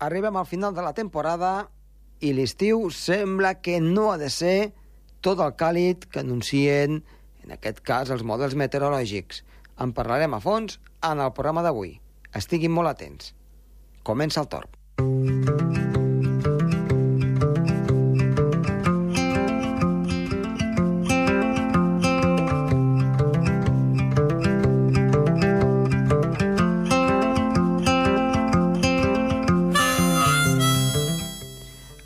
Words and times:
arribem 0.00 0.36
al 0.36 0.48
final 0.48 0.74
de 0.74 0.82
la 0.84 0.94
temporada 0.96 1.70
i 2.20 2.32
l'estiu 2.36 2.88
sembla 2.92 3.54
que 3.60 3.78
no 3.80 4.10
ha 4.12 4.18
de 4.20 4.30
ser 4.32 4.72
tot 5.24 5.40
el 5.44 5.52
càlid 5.60 6.08
que 6.10 6.24
anuncien, 6.24 7.02
en 7.44 7.54
aquest 7.56 7.84
cas, 7.84 8.12
els 8.12 8.24
models 8.24 8.56
meteorològics. 8.56 9.44
En 9.80 9.92
parlarem 9.96 10.36
a 10.36 10.40
fons 10.44 10.80
en 11.04 11.20
el 11.20 11.32
programa 11.36 11.64
d'avui. 11.64 11.94
Estiguin 12.36 12.72
molt 12.72 12.92
atents. 12.92 13.34
Comença 14.04 14.44
el 14.44 14.50
torb. 14.52 15.89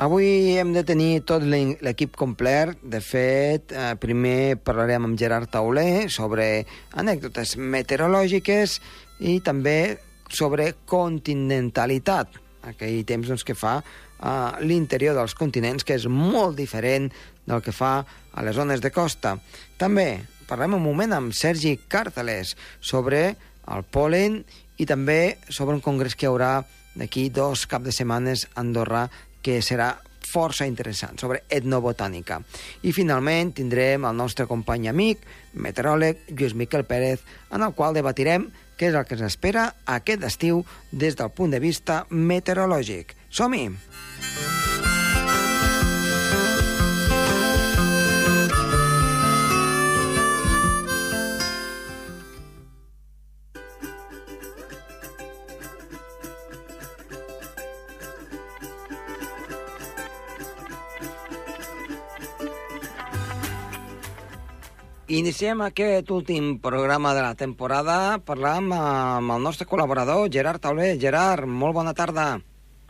Avui 0.04 0.58
hem 0.58 0.74
de 0.74 0.82
tenir 0.84 1.22
tot 1.24 1.40
l'e- 1.48 1.78
l'equip 1.80 2.16
complet. 2.20 2.76
De 2.82 3.00
fet, 3.00 3.72
eh, 3.72 3.94
primer 3.96 4.58
parlarem 4.60 5.06
amb 5.06 5.16
Gerard 5.18 5.48
Tauler 5.48 6.10
sobre 6.10 6.66
anècdotes 6.92 7.54
meteorològiques 7.56 8.80
i 9.20 9.38
també 9.40 9.96
sobre 10.28 10.74
continentalitat, 10.84 12.28
aquell 12.68 13.00
temps 13.08 13.28
doncs, 13.28 13.44
que 13.48 13.54
fa 13.54 13.78
a 14.20 14.58
l'interior 14.60 15.14
dels 15.16 15.32
continents, 15.34 15.84
que 15.84 15.94
és 15.94 16.06
molt 16.06 16.56
diferent 16.58 17.10
del 17.46 17.62
que 17.62 17.72
fa 17.72 18.04
a 18.34 18.42
les 18.42 18.56
zones 18.56 18.82
de 18.84 18.90
costa. 18.90 19.38
També 19.78 20.20
parlem 20.46 20.74
un 20.74 20.82
moment 20.82 21.12
amb 21.12 21.32
Sergi 21.32 21.78
Càrteles 21.88 22.56
sobre 22.80 23.36
el 23.72 23.82
polen 23.84 24.44
i 24.76 24.84
també 24.84 25.38
sobre 25.48 25.74
un 25.74 25.80
congrés 25.80 26.14
que 26.14 26.26
hi 26.26 26.28
haurà 26.28 26.64
d'aquí 26.94 27.30
dos 27.30 27.64
cap 27.66 27.82
de 27.82 27.92
setmanes 27.92 28.48
a 28.52 28.60
Andorra 28.60 29.08
que 29.44 29.60
serà 29.62 29.92
força 30.24 30.66
interessant, 30.66 31.18
sobre 31.20 31.44
etnobotànica. 31.52 32.40
I 32.82 32.94
finalment 32.96 33.52
tindrem 33.60 34.08
el 34.08 34.18
nostre 34.18 34.48
company 34.50 34.88
amic, 34.90 35.22
meteoròleg, 35.54 36.26
Lluís 36.32 36.56
Miquel 36.58 36.86
Pérez, 36.88 37.22
en 37.54 37.62
el 37.62 37.76
qual 37.78 37.94
debatirem 37.94 38.48
què 38.74 38.90
és 38.90 38.98
el 38.98 39.06
que 39.06 39.14
ens 39.18 39.28
espera 39.28 39.68
aquest 39.86 40.26
estiu 40.26 40.64
des 40.90 41.14
del 41.20 41.30
punt 41.30 41.54
de 41.54 41.62
vista 41.62 42.02
meteorològic. 42.10 43.14
Som-hi! 43.30 43.68
Iniciem 65.04 65.60
aquest 65.60 66.08
últim 66.08 66.54
programa 66.64 67.10
de 67.12 67.20
la 67.20 67.34
temporada 67.36 68.16
parlant 68.24 68.70
amb 68.72 69.34
el 69.34 69.42
nostre 69.44 69.66
col·laborador, 69.68 70.30
Gerard 70.32 70.62
Tauler. 70.64 70.96
Gerard, 70.96 71.44
molt 71.44 71.76
bona 71.76 71.92
tarda. 71.92 72.40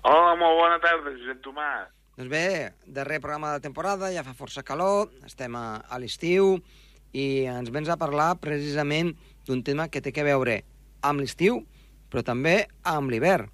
Hola, 0.06 0.36
molt 0.38 0.54
bona 0.60 0.78
tarda, 0.78 1.10
Josep 1.10 1.40
Tomàs. 1.42 1.90
Doncs 2.14 2.30
bé, 2.30 2.70
darrer 2.86 3.18
programa 3.18 3.50
de 3.50 3.58
la 3.58 3.64
temporada, 3.64 4.12
ja 4.14 4.22
fa 4.22 4.30
força 4.38 4.62
calor, 4.62 5.10
estem 5.26 5.58
a, 5.58 5.82
a 5.82 5.98
l'estiu 5.98 6.62
i 7.10 7.50
ens 7.50 7.74
vens 7.74 7.90
a 7.90 7.98
parlar 7.98 8.38
precisament 8.38 9.10
d'un 9.48 9.66
tema 9.66 9.88
que 9.90 9.98
té 9.98 10.14
que 10.14 10.22
veure 10.22 10.62
amb 11.02 11.18
l'estiu, 11.18 11.66
però 12.14 12.22
també 12.22 12.70
amb 12.86 13.10
l'hivern. 13.10 13.50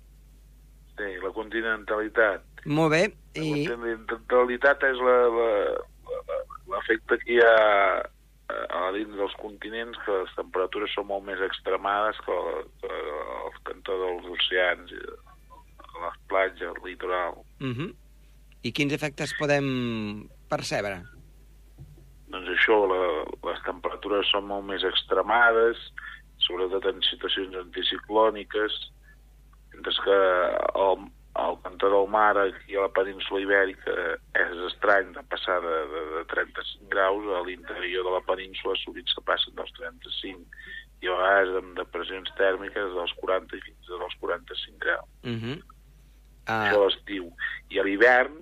Sí, 1.01 1.17
la 1.25 1.33
continentalitat. 1.33 2.45
Molt 2.69 2.93
bé, 2.93 3.09
La 3.09 3.41
i 3.41 3.65
continentalitat 3.65 4.85
és 4.93 5.01
l'efecte 6.69 7.17
que 7.25 7.39
hi 7.39 7.41
ha 7.41 7.57
a 8.71 8.91
dins 8.97 9.17
dels 9.17 9.35
continents, 9.41 9.99
que 10.05 10.19
les 10.23 10.35
temperatures 10.39 10.93
són 10.97 11.09
molt 11.11 11.27
més 11.27 11.41
extremades 11.47 12.19
que, 12.27 12.37
que 12.83 13.01
els 13.47 13.59
cantons 13.69 14.05
dels 14.05 14.29
oceans, 14.37 14.95
i 14.95 15.03
les 16.01 16.21
platges, 16.33 16.69
el 16.69 16.85
litoral. 16.85 17.41
uh 17.61 17.75
-huh. 17.77 17.91
i 18.63 18.73
quins 18.73 18.93
efectes 18.93 19.35
podem 19.39 20.29
percebre? 20.49 21.03
Doncs 22.29 22.49
això, 22.49 22.77
la, 22.87 23.25
les 23.51 23.63
temperatures 23.65 24.31
són 24.31 24.47
molt 24.47 24.65
més 24.65 24.83
extremades, 24.85 25.77
sobretot 26.39 26.85
en 26.87 27.03
situacions 27.03 27.57
anticiclòniques, 27.57 28.73
mentre 29.73 29.93
que 30.05 30.19
el, 30.85 31.11
el 31.39 31.57
cantó 31.63 31.89
del 31.91 32.09
mar 32.11 32.37
aquí 32.39 32.75
a 32.75 32.83
la 32.83 32.93
península 32.93 33.41
ibèrica 33.45 33.93
és 34.35 34.63
estrany 34.67 35.13
de 35.15 35.23
passar 35.31 35.61
de, 35.63 35.77
de, 35.93 36.03
de 36.17 36.23
35 36.33 36.89
graus 36.91 37.29
a 37.37 37.43
l'interior 37.47 38.07
de 38.07 38.15
la 38.17 38.23
península 38.27 38.75
sovint 38.83 39.07
se 39.09 39.23
passen 39.29 39.55
dels 39.55 39.71
35 39.79 40.43
i 41.01 41.09
a 41.09 41.17
vegades 41.17 41.61
amb 41.61 41.77
depressions 41.79 42.33
tèrmiques 42.41 42.97
dels 42.97 43.15
40 43.23 43.57
i 43.57 43.63
fins 43.69 43.93
als 43.95 44.17
45 44.21 44.83
graus. 44.83 45.09
Uh 45.23 45.39
-huh. 45.39 45.57
Això 46.51 46.77
a 46.77 46.81
uh, 46.81 46.87
l'estiu. 46.87 47.31
I 47.71 47.79
a 47.79 47.85
l'hivern, 47.85 48.35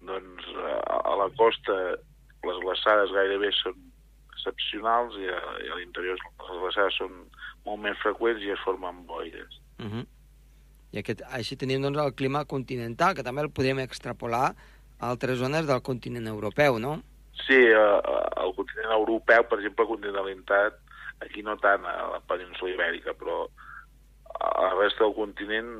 doncs, 0.00 0.46
a, 0.54 0.96
a 1.12 1.16
la 1.16 1.28
costa 1.36 1.76
les 2.46 2.58
glaçades 2.64 3.12
gairebé 3.12 3.50
són 3.52 3.76
excepcionals 4.32 5.16
i 5.20 5.28
a, 5.28 5.40
i 5.66 5.68
a 5.68 5.76
l'interior 5.76 6.16
les 6.16 6.60
glaçades 6.62 6.96
són 6.96 7.12
molt 7.66 7.82
més 7.82 7.98
freqüents 7.98 8.42
i 8.42 8.54
es 8.54 8.64
formen 8.64 9.04
boires. 9.06 9.60
uh 9.82 9.86
-huh. 9.92 10.06
I 10.92 11.00
aquest, 11.02 11.22
així 11.30 11.56
tenim 11.56 11.82
doncs, 11.84 12.00
el 12.02 12.14
clima 12.18 12.44
continental, 12.50 13.14
que 13.14 13.26
també 13.26 13.44
el 13.44 13.52
podríem 13.54 13.82
extrapolar 13.84 14.50
a 14.50 15.10
altres 15.10 15.38
zones 15.38 15.66
del 15.68 15.82
continent 15.86 16.26
europeu, 16.26 16.78
no? 16.82 16.98
Sí, 17.46 17.56
eh, 17.56 18.00
al 18.42 18.54
continent 18.56 18.92
europeu, 18.96 19.46
per 19.48 19.60
exemple, 19.60 19.86
continentalitat, 19.86 20.80
aquí 21.24 21.44
no 21.46 21.56
tant 21.62 21.86
a 21.86 21.96
la 22.16 22.20
península 22.28 22.74
ibèrica, 22.74 23.14
però 23.14 23.44
a 24.40 24.50
la 24.66 24.74
resta 24.80 25.04
del 25.04 25.14
continent 25.14 25.70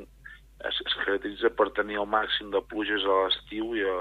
es, 0.68 0.80
es 0.86 0.96
caracteritza 1.02 1.50
per 1.56 1.70
tenir 1.76 1.98
el 2.02 2.08
màxim 2.10 2.52
de 2.54 2.62
pluges 2.72 3.04
a 3.06 3.18
l'estiu 3.24 3.74
i, 3.78 3.84
a, 3.84 3.96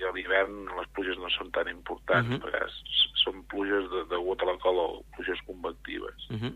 i 0.00 0.06
a 0.08 0.12
l'hivern 0.16 0.64
les 0.78 0.88
pluges 0.96 1.20
no 1.20 1.30
són 1.36 1.52
tan 1.56 1.68
importants, 1.68 2.28
uh 2.28 2.36
-huh. 2.36 2.42
perquè 2.44 2.64
són 3.24 3.44
pluges 3.52 3.88
de, 3.92 4.04
degut 4.14 4.42
a 4.42 4.50
la 4.50 4.56
calor, 4.64 5.00
pluges 5.16 5.40
convectives. 5.46 6.28
Uh 6.30 6.36
-huh. 6.36 6.52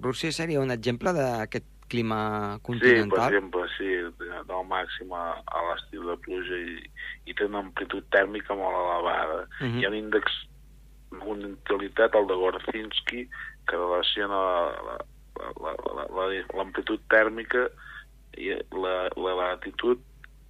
Rússia 0.00 0.32
seria 0.32 0.60
un 0.60 0.70
exemple 0.70 1.12
d'aquest 1.12 1.66
clima 1.92 2.56
Sí, 2.56 2.60
per 2.60 2.62
continental? 2.62 3.26
exemple, 3.34 3.66
sí, 3.76 3.90
del 4.48 4.64
màxim 4.68 5.12
a, 5.12 5.24
a 5.44 5.58
l'estiu 5.68 6.06
de 6.08 6.16
pluja 6.24 6.56
i, 6.56 6.78
i 7.28 7.34
té 7.34 7.44
una 7.44 7.60
amplitud 7.60 8.04
tèrmica 8.10 8.54
molt 8.56 8.74
elevada. 8.76 9.42
Uh 9.60 9.66
-huh. 9.66 9.78
Hi 9.80 9.84
ha 9.84 9.88
un 9.90 9.94
índex 10.00 10.24
de 11.12 11.18
continentalitat, 11.18 12.14
el 12.14 12.26
de 12.26 12.34
Gorzinski, 12.34 13.28
que 13.68 13.76
relaciona 13.76 14.34
la- 14.88 15.04
la- 15.60 15.76
la- 15.96 16.08
la- 16.16 16.46
l'amplitud 16.56 17.00
tèrmica 17.10 17.68
i 18.38 18.48
la, 18.72 19.10
la 19.16 19.34
latitud 19.34 19.98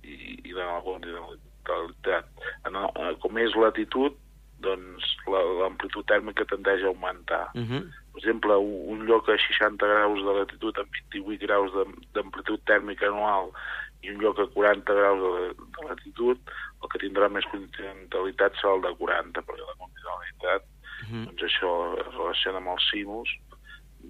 i, 0.04 0.38
i 0.44 0.52
la 0.52 0.80
continentalitat. 0.84 2.26
En 2.66 2.74
com 3.18 3.38
és 3.38 3.54
latitud, 3.54 4.14
doncs 4.62 5.04
la- 5.26 5.42
l'amplitud 5.60 6.04
tèrmica 6.06 6.44
tendeix 6.48 6.82
a 6.82 6.86
augmentar. 6.92 7.50
Uh 7.54 7.62
-huh. 7.68 7.82
Per 8.12 8.18
exemple, 8.20 8.54
un, 8.92 9.04
lloc 9.06 9.28
a 9.28 9.36
60 9.38 9.86
graus 9.86 10.18
de 10.26 10.32
latitud 10.38 10.78
amb 10.78 10.88
28 11.10 11.38
graus 11.46 11.70
de- 11.72 11.94
d'amplitud 12.14 12.60
tèrmica 12.64 13.06
anual 13.06 13.50
i 14.02 14.10
un 14.10 14.18
lloc 14.20 14.38
a 14.38 14.46
40 14.46 14.92
graus 14.94 15.20
de, 15.22 15.54
de 15.54 15.88
latitud, 15.88 16.38
el 16.82 16.88
que 16.90 16.98
tindrà 16.98 17.28
més 17.30 17.44
continentalitat 17.52 18.52
serà 18.56 18.74
el 18.74 18.82
de 18.82 18.94
40, 18.98 19.42
perquè 19.42 19.64
la 19.66 19.78
continentalitat, 19.78 20.62
Uh 21.02 21.08
-huh. 21.08 21.24
doncs 21.26 21.42
això 21.42 21.70
es 22.00 22.14
relaciona 22.14 22.58
amb 22.58 22.68
els 22.68 22.84
sinus 22.90 23.28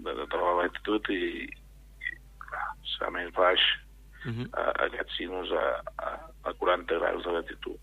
de, 0.04 0.14
de, 0.14 0.26
de 0.26 0.36
la 0.36 0.52
latitud 0.62 1.02
i, 1.08 1.44
i 1.44 2.10
clar, 2.38 2.68
serà 2.84 3.10
més 3.10 3.30
baix 3.32 3.60
Uh 4.24 4.30
-huh. 4.32 4.48
a, 4.52 4.84
aquest 4.84 5.10
sinus 5.16 5.50
a, 5.52 5.82
a, 5.98 6.08
a 6.44 6.52
40 6.54 6.94
graus 6.98 7.24
de 7.24 7.32
latitud. 7.32 7.78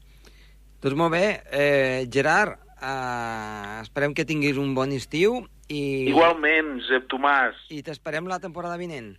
Doncs 0.79 0.95
molt 0.95 1.11
bé, 1.11 1.41
eh, 1.51 2.05
Gerard, 2.11 2.55
eh, 2.81 3.81
esperem 3.83 4.13
que 4.15 4.25
tinguis 4.25 4.57
un 4.57 4.73
bon 4.75 4.91
estiu 4.95 5.41
i, 5.67 6.07
Igualment, 6.09 6.77
Josep 6.81 7.09
Tomàs, 7.11 7.57
i 7.69 7.81
t'esperem 7.83 8.27
la 8.31 8.39
temporada 8.39 8.77
vinent. 8.79 9.17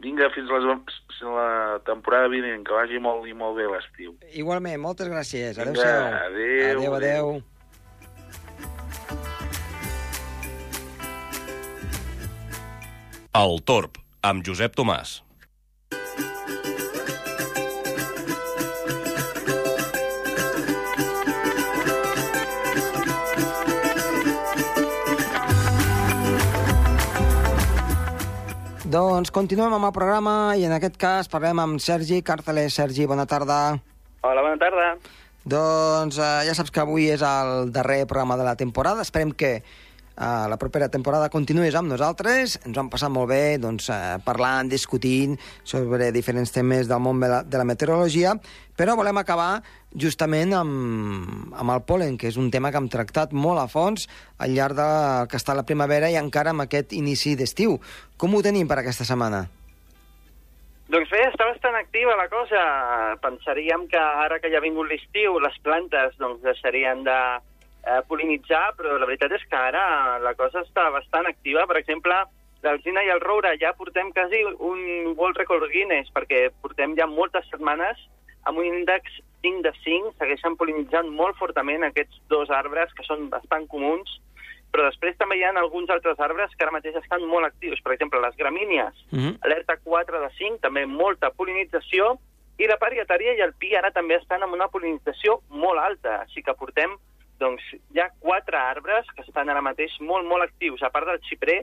vinga, 0.00 0.28
fins 0.34 0.50
la, 0.50 0.74
fins 0.78 1.22
la 1.34 1.78
temporada 1.86 2.28
vinent, 2.30 2.64
que 2.66 2.72
vagi 2.74 2.98
molt 3.02 3.26
i 3.26 3.32
molt 3.34 3.56
bé 3.58 3.66
l'estiu. 3.70 4.16
Igualment, 4.32 4.80
moltes 4.80 5.08
gràcies. 5.10 5.56
Vinga, 5.56 5.70
Adéu-siau. 5.70 6.04
adéu, 6.26 6.94
adéu. 6.94 6.94
adéu. 6.94 7.42
El 13.38 13.60
Torb, 13.64 13.98
amb 14.22 14.44
Josep 14.46 14.74
Tomàs. 14.74 15.18
Doncs 28.88 29.28
continuem 29.28 29.74
amb 29.76 29.84
el 29.84 29.92
programa 29.92 30.54
i 30.56 30.62
en 30.64 30.72
aquest 30.72 30.94
cas 30.96 31.26
parlem 31.28 31.58
amb 31.60 31.80
Sergi 31.84 32.22
Càrteles. 32.24 32.72
Sergi, 32.78 33.04
bona 33.04 33.26
tarda. 33.28 33.76
Hola, 34.24 34.40
bona 34.40 34.56
tarda. 34.56 34.86
Doncs 35.44 36.16
eh, 36.16 36.28
ja 36.48 36.54
saps 36.56 36.72
que 36.72 36.80
avui 36.80 37.10
és 37.12 37.20
el 37.20 37.68
darrer 37.74 38.06
programa 38.08 38.38
de 38.40 38.46
la 38.46 38.54
temporada. 38.56 39.04
Esperem 39.04 39.34
que 39.36 39.58
la 40.18 40.56
propera 40.58 40.88
temporada 40.90 41.30
continuïs 41.30 41.76
amb 41.78 41.92
nosaltres. 41.92 42.58
Ens 42.66 42.76
ho 42.76 42.82
hem 42.82 42.90
passat 42.90 43.12
molt 43.14 43.30
bé 43.30 43.58
doncs, 43.62 43.88
eh, 43.94 44.16
parlant, 44.24 44.68
discutint 44.68 45.36
sobre 45.62 46.10
diferents 46.12 46.50
temes 46.52 46.88
del 46.88 47.00
món 47.00 47.20
de 47.20 47.28
la, 47.30 47.42
de 47.42 47.58
la 47.58 47.66
meteorologia, 47.68 48.34
però 48.76 48.96
volem 48.98 49.18
acabar 49.18 49.62
justament 49.94 50.52
amb, 50.54 51.52
amb 51.54 51.70
el 51.74 51.84
polen, 51.86 52.18
que 52.18 52.28
és 52.28 52.36
un 52.36 52.50
tema 52.50 52.70
que 52.70 52.78
hem 52.78 52.88
tractat 52.90 53.32
molt 53.32 53.62
a 53.62 53.68
fons 53.70 54.08
al 54.38 54.54
llarg 54.54 54.76
de 54.76 54.88
que 55.30 55.38
està 55.38 55.54
la 55.54 55.66
primavera 55.66 56.10
i 56.10 56.18
encara 56.18 56.50
amb 56.50 56.66
aquest 56.66 56.92
inici 56.92 57.36
d'estiu. 57.38 57.78
Com 58.16 58.34
ho 58.34 58.42
tenim 58.42 58.68
per 58.68 58.80
aquesta 58.82 59.06
setmana? 59.06 59.46
Doncs 60.88 61.10
bé, 61.12 61.20
està 61.28 61.44
bastant 61.44 61.76
activa 61.76 62.16
la 62.16 62.30
cosa. 62.32 62.60
Pensaríem 63.20 63.86
que 63.92 64.00
ara 64.00 64.38
que 64.40 64.48
ja 64.48 64.56
ha 64.56 64.64
vingut 64.64 64.88
l'estiu, 64.88 65.36
les 65.38 65.56
plantes 65.62 66.16
doncs, 66.16 66.40
deixarien 66.42 67.04
de 67.04 67.18
eh, 67.88 68.02
polinitzar, 68.08 68.74
però 68.76 68.98
la 68.98 69.08
veritat 69.08 69.32
és 69.38 69.46
que 69.48 69.56
ara 69.56 70.18
la 70.22 70.34
cosa 70.36 70.62
està 70.64 70.88
bastant 70.94 71.26
activa. 71.30 71.66
Per 71.70 71.78
exemple, 71.80 72.18
l'alzina 72.62 73.04
i 73.06 73.10
el 73.14 73.22
roure 73.24 73.54
ja 73.60 73.72
portem 73.78 74.12
quasi 74.12 74.42
un 74.44 75.14
World 75.16 75.40
Record 75.40 75.70
Guinness, 75.72 76.12
perquè 76.14 76.48
portem 76.62 76.96
ja 76.98 77.08
moltes 77.08 77.48
setmanes 77.52 78.00
amb 78.48 78.60
un 78.60 78.68
índex 78.68 79.20
5 79.42 79.62
de 79.62 79.72
5, 79.84 80.14
segueixen 80.18 80.56
polinitzant 80.58 81.10
molt 81.14 81.36
fortament 81.38 81.84
aquests 81.86 82.20
dos 82.32 82.50
arbres 82.50 82.92
que 82.96 83.06
són 83.06 83.28
bastant 83.30 83.68
comuns, 83.70 84.18
però 84.72 84.84
després 84.88 85.16
també 85.16 85.38
hi 85.38 85.44
ha 85.46 85.52
alguns 85.56 85.90
altres 85.90 86.18
arbres 86.20 86.52
que 86.54 86.64
ara 86.66 86.74
mateix 86.74 86.96
estan 87.00 87.24
molt 87.26 87.46
actius. 87.46 87.80
Per 87.84 87.94
exemple, 87.94 88.20
les 88.20 88.36
gramínies, 88.36 88.94
Mm 89.10 89.18
-hmm. 89.18 89.36
alerta 89.40 89.78
4 89.84 90.20
de 90.20 90.30
5, 90.38 90.58
també 90.60 90.86
molta 90.86 91.30
polinització, 91.30 92.18
i 92.58 92.66
la 92.66 92.76
parietària 92.76 93.34
i 93.34 93.40
el 93.40 93.54
pi 93.54 93.74
ara 93.76 93.90
també 93.90 94.16
estan 94.16 94.42
amb 94.42 94.54
una 94.54 94.68
polinització 94.68 95.40
molt 95.48 95.78
alta, 95.78 96.22
així 96.22 96.42
que 96.42 96.54
portem 96.54 96.96
doncs, 97.40 97.64
hi 97.94 98.00
ha 98.02 98.10
quatre 98.20 98.58
arbres 98.58 99.08
que 99.14 99.24
estan 99.26 99.50
ara 99.50 99.62
mateix 99.64 99.94
molt, 100.00 100.26
molt 100.26 100.46
actius, 100.46 100.82
a 100.82 100.90
part 100.94 101.08
del 101.10 101.20
xiprer, 101.28 101.60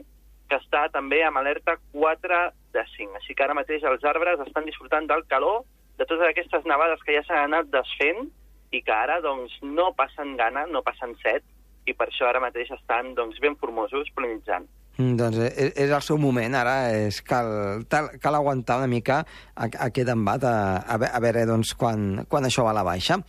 que 0.48 0.58
està 0.60 0.86
també 0.94 1.22
amb 1.26 1.40
alerta 1.40 1.76
4 1.92 2.40
de 2.74 2.84
5. 2.96 3.18
Així 3.20 3.34
que 3.34 3.44
ara 3.44 3.56
mateix 3.58 3.84
els 3.84 4.04
arbres 4.06 4.42
estan 4.46 4.68
disfrutant 4.68 5.08
del 5.10 5.26
calor, 5.30 5.64
de 5.98 6.04
totes 6.04 6.28
aquestes 6.28 6.66
nevades 6.68 7.02
que 7.04 7.16
ja 7.16 7.24
s'han 7.26 7.48
anat 7.48 7.70
desfent 7.72 8.28
i 8.74 8.82
que 8.84 8.94
ara 8.94 9.20
doncs, 9.24 9.54
no 9.62 9.92
passen 9.96 10.36
gana, 10.38 10.66
no 10.70 10.84
passen 10.86 11.14
set, 11.22 11.44
i 11.86 11.94
per 11.94 12.08
això 12.10 12.26
ara 12.28 12.42
mateix 12.42 12.72
estan 12.74 13.14
doncs, 13.18 13.38
ben 13.42 13.56
formosos 13.60 14.10
polinitzant. 14.14 14.66
Mm, 14.96 15.12
Doncs 15.20 15.38
és, 15.44 15.74
és 15.76 15.90
el 15.92 16.02
seu 16.02 16.16
moment, 16.20 16.54
ara 16.56 16.76
és, 16.96 17.20
cal, 17.26 17.84
tal, 17.92 18.08
cal 18.22 18.38
aguantar 18.38 18.78
una 18.80 18.88
mica 18.88 19.20
aquest 19.60 20.08
embat, 20.08 20.46
a, 20.48 20.80
a, 20.80 20.96
a 20.96 21.20
veure 21.22 21.44
doncs, 21.48 21.74
quan, 21.78 22.24
quan 22.30 22.48
això 22.48 22.64
va 22.64 22.72
a 22.72 22.78
la 22.80 22.86
baixa. 22.86 23.20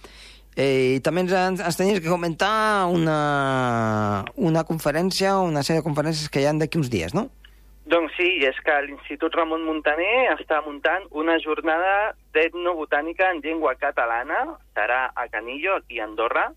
Eh, 0.58 0.98
I 0.98 1.02
també 1.06 1.22
ens, 1.22 1.34
ens, 1.62 1.78
tenies 1.78 2.00
que 2.02 2.10
comentar 2.10 2.88
una, 2.90 4.26
una 4.36 4.64
conferència, 4.66 5.36
una 5.38 5.62
sèrie 5.62 5.84
de 5.84 5.86
conferències 5.86 6.32
que 6.34 6.42
hi 6.42 6.48
ha 6.50 6.54
d'aquí 6.58 6.82
uns 6.82 6.90
dies, 6.90 7.14
no? 7.14 7.28
Doncs 7.88 8.18
sí, 8.18 8.26
és 8.44 8.58
que 8.66 8.74
l'Institut 8.84 9.38
Ramon 9.38 9.62
Muntaner 9.64 10.34
està 10.34 10.58
muntant 10.66 11.06
una 11.16 11.38
jornada 11.40 12.16
d'etnobotànica 12.36 13.30
en 13.32 13.44
llengua 13.46 13.78
catalana, 13.80 14.42
serà 14.76 15.06
a 15.14 15.28
Canillo, 15.32 15.78
aquí 15.78 16.02
a 16.02 16.10
Andorra, 16.10 16.50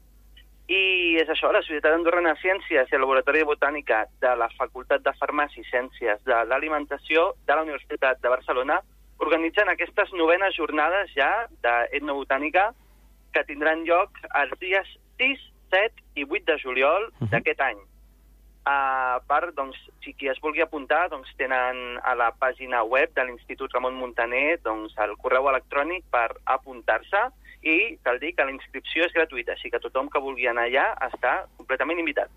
i 0.70 1.20
és 1.20 1.28
això, 1.28 1.52
la 1.52 1.62
Societat 1.62 1.92
Andorrana 1.92 2.32
de 2.34 2.40
Ciències 2.40 2.88
i 2.90 2.96
el 2.96 3.04
Laboratori 3.04 3.44
de 3.44 3.50
Botànica 3.52 4.04
de 4.22 4.34
la 4.38 4.48
Facultat 4.56 5.04
de 5.04 5.12
Farmàcia 5.20 5.60
i 5.60 5.68
Ciències 5.68 6.24
de 6.24 6.42
l'Alimentació 6.48 7.32
de 7.44 7.56
la 7.56 7.64
Universitat 7.68 8.22
de 8.24 8.32
Barcelona 8.32 8.80
organitzen 9.20 9.68
aquestes 9.68 10.14
novenes 10.16 10.54
jornades 10.56 11.10
ja 11.12 11.30
d'etnobotànica 11.60 12.70
que 13.32 13.44
tindran 13.48 13.84
lloc 13.88 14.10
els 14.34 14.52
dies 14.60 14.86
6, 15.18 15.38
7 15.70 16.02
i 16.16 16.24
8 16.24 16.44
de 16.46 16.58
juliol 16.62 17.10
Mhm. 17.20 17.30
d'aquest 17.30 17.60
any. 17.60 17.78
A 18.66 19.20
part, 19.26 19.54
doncs, 19.56 19.76
si 20.04 20.12
qui 20.14 20.28
es 20.28 20.38
vulgui 20.40 20.60
apuntar, 20.60 21.08
doncs 21.08 21.28
tenen 21.38 21.98
a 22.04 22.14
la 22.14 22.30
pàgina 22.36 22.82
web 22.84 23.12
de 23.14 23.24
l'Institut 23.24 23.72
Ramon 23.72 23.94
Muntaner 23.96 24.58
doncs, 24.62 24.92
el 24.98 25.16
correu 25.16 25.48
electrònic 25.48 26.04
per 26.12 26.36
apuntar-se 26.44 27.30
i 27.62 27.96
cal 28.04 28.18
dir 28.20 28.34
que 28.34 28.44
la 28.44 28.52
inscripció 28.52 29.04
és 29.04 29.12
gratuïta, 29.12 29.52
així 29.52 29.70
que 29.70 29.80
tothom 29.80 30.08
que 30.10 30.20
vulgui 30.20 30.46
anar 30.46 30.68
allà 30.68 30.86
està 31.08 31.46
completament 31.56 31.98
invitat. 31.98 32.28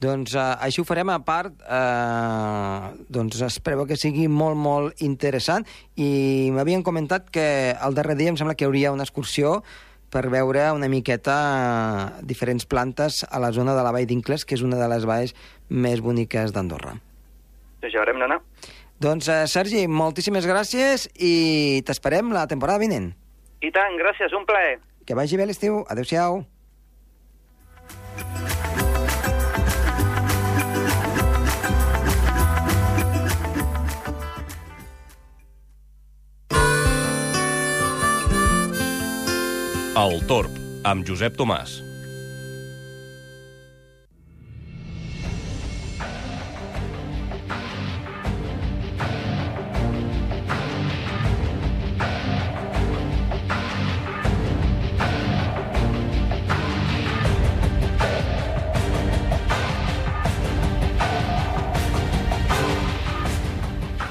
Doncs 0.00 0.34
uh, 0.34 0.56
així 0.60 0.80
ho 0.80 0.84
farem 0.84 1.08
a 1.10 1.18
part, 1.24 1.52
uh, 1.62 2.94
doncs 3.08 3.40
espero 3.46 3.86
que 3.86 3.96
sigui 3.96 4.26
molt, 4.28 4.56
molt 4.58 5.02
interessant 5.06 5.64
i 5.96 6.50
m'havien 6.52 6.82
comentat 6.82 7.30
que 7.30 7.46
el 7.72 7.94
darrer 7.94 8.16
dia 8.18 8.32
em 8.32 8.36
sembla 8.36 8.54
que 8.54 8.64
hi 8.66 8.68
hauria 8.68 8.92
una 8.92 9.06
excursió 9.06 9.62
per 10.14 10.28
veure 10.30 10.68
una 10.76 10.86
miqueta 10.86 11.34
diferents 12.22 12.68
plantes 12.70 13.24
a 13.26 13.40
la 13.42 13.50
zona 13.56 13.74
de 13.74 13.82
la 13.82 13.90
Vall 13.94 14.06
d'Incles, 14.06 14.46
que 14.46 14.54
és 14.54 14.62
una 14.62 14.78
de 14.78 14.86
les 14.92 15.06
valls 15.10 15.34
més 15.68 16.02
boniques 16.04 16.54
d'Andorra. 16.54 16.94
Doncs 17.82 17.92
ja 17.92 18.00
haurem 18.04 18.22
d'anar. 18.22 18.38
Doncs, 19.02 19.26
uh, 19.28 19.42
Sergi, 19.50 19.88
moltíssimes 19.90 20.46
gràcies 20.46 21.08
i 21.18 21.82
t'esperem 21.84 22.30
la 22.32 22.46
temporada 22.46 22.78
vinent. 22.84 23.10
I 23.64 23.72
tant, 23.74 23.98
gràcies, 23.98 24.32
un 24.38 24.46
plaer. 24.46 24.78
Que 25.04 25.18
vagi 25.18 25.36
bé 25.40 25.48
l'estiu. 25.50 25.82
Adéu-siau. 25.90 26.44
El 39.94 40.16
Torb, 40.26 40.50
amb 40.90 41.06
Josep 41.06 41.36
Tomàs. 41.38 41.76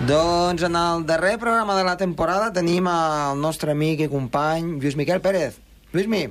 Doncs 0.08 0.64
en 0.64 0.80
el 0.80 1.04
darrer 1.04 1.36
programa 1.44 1.76
de 1.76 1.84
la 1.84 1.98
temporada 2.00 2.54
tenim 2.56 2.88
el 2.88 3.44
nostre 3.44 3.76
amic 3.76 4.08
i 4.08 4.12
company 4.16 4.78
Lluís 4.80 4.96
Miquel 4.96 5.20
Pérez. 5.20 5.63
Lluís-mi, 5.94 6.24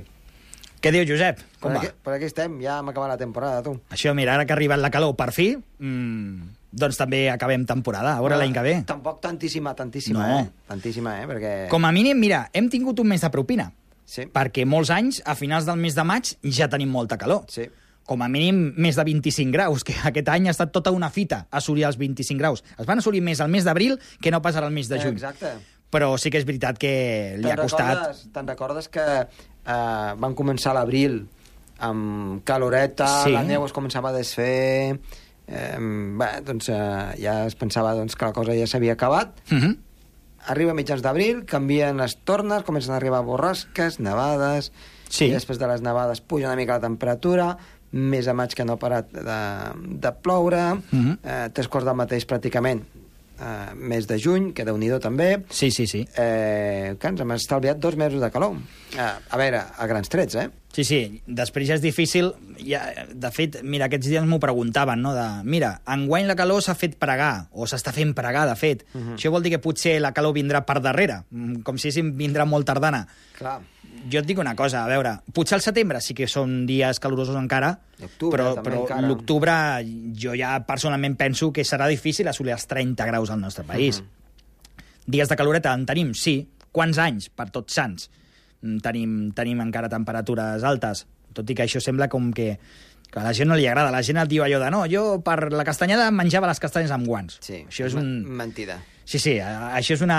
Què 0.83 0.91
diu, 0.91 1.05
Josep? 1.07 1.37
per, 1.39 1.59
Com 1.63 1.71
va? 1.77 1.79
aquí, 1.79 1.91
per 2.03 2.13
aquí 2.17 2.25
estem, 2.27 2.57
ja 2.59 2.79
hem 2.81 2.89
acabat 2.91 3.13
la 3.13 3.17
temporada, 3.17 3.61
tu. 3.63 3.77
Això, 3.95 4.11
mira, 4.13 4.33
ara 4.35 4.43
que 4.45 4.51
ha 4.51 4.57
arribat 4.57 4.81
la 4.83 4.89
calor 4.91 5.13
per 5.15 5.29
fi, 5.31 5.53
mmm, 5.55 6.49
doncs 6.75 6.97
també 6.99 7.29
acabem 7.31 7.63
temporada, 7.65 8.17
a 8.17 8.19
veure 8.19 8.35
l'any 8.41 8.51
que 8.51 8.61
ve. 8.65 8.73
Tampoc 8.89 9.21
tantíssima, 9.23 9.71
tantíssima, 9.75 10.27
No. 10.27 10.39
eh? 10.41 10.49
Tantíssima, 10.67 11.21
eh? 11.21 11.27
Perquè... 11.27 11.53
Com 11.71 11.85
a 11.85 11.91
mínim, 11.95 12.19
mira, 12.19 12.49
hem 12.51 12.67
tingut 12.69 12.99
un 12.99 13.07
mes 13.07 13.21
de 13.21 13.29
propina, 13.31 13.71
Sí, 14.05 14.25
perquè 14.27 14.65
molts 14.67 14.89
anys, 14.91 15.21
a 15.25 15.33
finals 15.33 15.63
del 15.65 15.77
mes 15.79 15.95
de 15.95 16.03
maig, 16.03 16.33
ja 16.43 16.67
tenim 16.67 16.89
molta 16.91 17.17
calor. 17.17 17.45
sí. 17.49 17.69
Com 18.05 18.21
a 18.21 18.27
mínim, 18.27 18.73
més 18.75 18.97
de 18.97 19.03
25 19.05 19.49
graus, 19.53 19.81
que 19.85 19.93
aquest 20.03 20.27
any 20.27 20.49
ha 20.49 20.51
estat 20.51 20.73
tota 20.73 20.91
una 20.91 21.09
fita 21.09 21.47
assolir 21.49 21.85
els 21.87 21.95
25 21.95 22.37
graus. 22.37 22.61
Es 22.77 22.85
van 22.85 22.99
assolir 22.99 23.21
més 23.23 23.39
al 23.39 23.47
mes 23.47 23.63
d'abril 23.63 23.97
que 24.19 24.29
no 24.29 24.41
pas 24.41 24.57
ara 24.57 24.65
al 24.67 24.73
mes 24.73 24.89
de 24.89 24.99
juny. 24.99 25.13
Exacte. 25.13 25.53
Però 25.89 26.17
sí 26.19 26.29
que 26.29 26.37
és 26.37 26.43
veritat 26.43 26.77
que 26.77 27.37
li 27.39 27.49
ha 27.49 27.55
costat... 27.55 28.11
Te'n 28.33 28.45
recordes 28.45 28.89
que 28.89 28.99
eh, 29.65 30.13
van 30.17 30.35
començar 30.35 30.71
a 30.71 30.79
l'abril 30.79 31.27
amb 31.79 32.43
caloreta, 32.47 33.23
Sí. 33.25 33.31
la 33.31 33.43
neu 33.43 33.65
es 33.65 33.73
començava 33.73 34.09
a 34.09 34.17
desfer... 34.17 34.99
Eh, 35.45 35.77
bé, 36.17 36.27
doncs 36.47 36.69
eh, 36.71 37.15
ja 37.19 37.45
es 37.45 37.55
pensava 37.59 37.93
doncs, 37.97 38.15
que 38.15 38.25
la 38.25 38.31
cosa 38.31 38.53
ja 38.55 38.65
s'havia 38.67 38.93
acabat. 38.93 39.33
Uh 39.51 39.57
-huh. 39.57 39.77
Arriba 40.47 40.71
a 40.71 40.73
mitjans 40.73 41.01
d'abril, 41.01 41.45
canvien 41.45 41.97
les 41.97 42.17
tornes, 42.23 42.63
comencen 42.63 42.93
a 42.93 42.97
arribar 42.97 43.21
borrasques, 43.23 43.99
nevades... 43.99 44.71
Sí. 45.09 45.25
I 45.25 45.31
després 45.31 45.59
de 45.59 45.67
les 45.67 45.81
nevades 45.81 46.21
puja 46.21 46.47
una 46.47 46.55
mica 46.55 46.73
la 46.73 46.79
temperatura, 46.79 47.57
més 47.91 48.27
a 48.27 48.33
maig 48.33 48.55
que 48.55 48.65
no 48.65 48.73
ha 48.73 48.77
parat 48.77 49.11
de, 49.11 49.99
de 49.99 50.11
ploure, 50.11 50.73
Mhm. 50.91 51.17
eh, 51.23 51.49
tres 51.53 51.67
quarts 51.67 51.85
del 51.85 51.95
mateix 51.95 52.25
pràcticament, 52.25 52.81
eh, 53.43 53.75
mes 53.75 54.07
de 54.07 54.17
juny, 54.23 54.51
que 54.55 54.63
déu 54.65 54.77
nhi 54.79 54.89
també, 55.03 55.43
Sí, 55.49 55.71
sí, 55.71 55.85
sí. 55.87 56.07
eh, 56.17 56.95
que 56.99 57.07
ens 57.11 57.21
hem 57.21 57.31
estalviat 57.35 57.77
dos 57.77 57.95
mesos 57.99 58.21
de 58.21 58.31
calor. 58.31 58.55
Eh, 58.95 58.99
a 59.29 59.37
veure, 59.37 59.59
a 59.77 59.87
grans 59.87 60.09
trets, 60.09 60.35
eh? 60.35 60.49
Sí, 60.73 60.83
sí, 60.83 61.21
després 61.27 61.67
ja 61.67 61.75
és 61.75 61.81
difícil. 61.83 62.31
Ja, 62.65 62.81
de 63.13 63.29
fet, 63.31 63.59
mira, 63.61 63.85
aquests 63.85 64.07
dies 64.09 64.23
m'ho 64.25 64.39
preguntaven, 64.41 65.03
no? 65.05 65.11
De, 65.13 65.27
mira, 65.45 65.75
enguany 65.85 66.25
la 66.25 66.35
calor 66.39 66.63
s'ha 66.65 66.73
fet 66.73 66.95
pregar, 66.97 67.49
o 67.51 67.67
s'està 67.69 67.93
fent 67.93 68.15
pregar, 68.17 68.47
de 68.49 68.55
fet. 68.55 68.85
Uh 68.93 69.01
-huh. 69.01 69.15
Això 69.17 69.29
vol 69.29 69.43
dir 69.43 69.51
que 69.51 69.59
potser 69.59 69.99
la 70.01 70.13
calor 70.13 70.33
vindrà 70.33 70.65
per 70.65 70.81
darrere, 70.81 71.23
mm, 71.29 71.61
com 71.61 71.77
si 71.77 71.89
vindrà 71.89 72.45
molt 72.45 72.65
tardana. 72.65 73.07
Clar. 73.37 73.61
Jo 74.11 74.19
et 74.19 74.25
dic 74.27 74.39
una 74.39 74.55
cosa, 74.55 74.83
a 74.83 74.87
veure, 74.87 75.13
potser 75.33 75.55
al 75.55 75.61
setembre 75.63 76.01
sí 76.03 76.13
que 76.13 76.27
són 76.27 76.65
dies 76.67 76.99
calorosos 76.99 77.37
encara, 77.39 77.71
però, 78.19 78.53
però 78.61 78.81
encara. 78.83 79.07
l'octubre 79.07 79.53
jo 80.19 80.33
ja 80.35 80.57
personalment 80.67 81.15
penso 81.17 81.51
que 81.53 81.63
serà 81.63 81.87
difícil 81.87 82.27
assolir 82.27 82.53
els 82.53 82.67
30 82.67 83.05
graus 83.05 83.31
al 83.31 83.39
nostre 83.41 83.63
país. 83.63 84.01
Mhm. 84.01 84.07
Dies 85.05 85.29
de 85.29 85.35
caloreta 85.35 85.73
en 85.73 85.85
tenim, 85.85 86.13
sí. 86.13 86.47
Quants 86.71 86.97
anys 86.97 87.29
per 87.29 87.49
tots 87.51 87.73
sants? 87.73 88.09
Mm, 88.61 88.77
Tenim, 88.79 89.31
tenim 89.35 89.59
encara 89.61 89.89
temperatures 89.89 90.63
altes, 90.63 91.05
tot 91.33 91.49
i 91.49 91.55
que 91.55 91.63
això 91.65 91.81
sembla 91.83 92.07
com 92.09 92.31
que, 92.31 92.57
que 93.13 93.21
a 93.21 93.27
la 93.27 93.33
gent 93.37 93.51
no 93.51 93.55
li 93.59 93.67
agrada. 93.69 93.91
La 93.93 94.01
gent 94.01 94.17
et 94.23 94.31
diu 94.31 94.41
allò 94.41 94.57
de 94.63 94.71
no, 94.73 94.85
jo 94.89 95.19
per 95.25 95.51
la 95.53 95.63
castanyada 95.67 96.09
menjava 96.11 96.49
les 96.49 96.59
castanyes 96.63 96.91
amb 96.95 97.05
guants. 97.05 97.37
Sí, 97.45 97.61
Això 97.69 97.85
és 97.91 97.93
un... 97.99 98.09
Mentida. 98.25 98.79
Sí, 99.05 99.19
sí, 99.19 99.33
això 99.35 99.97
és 99.97 100.01
una... 100.05 100.17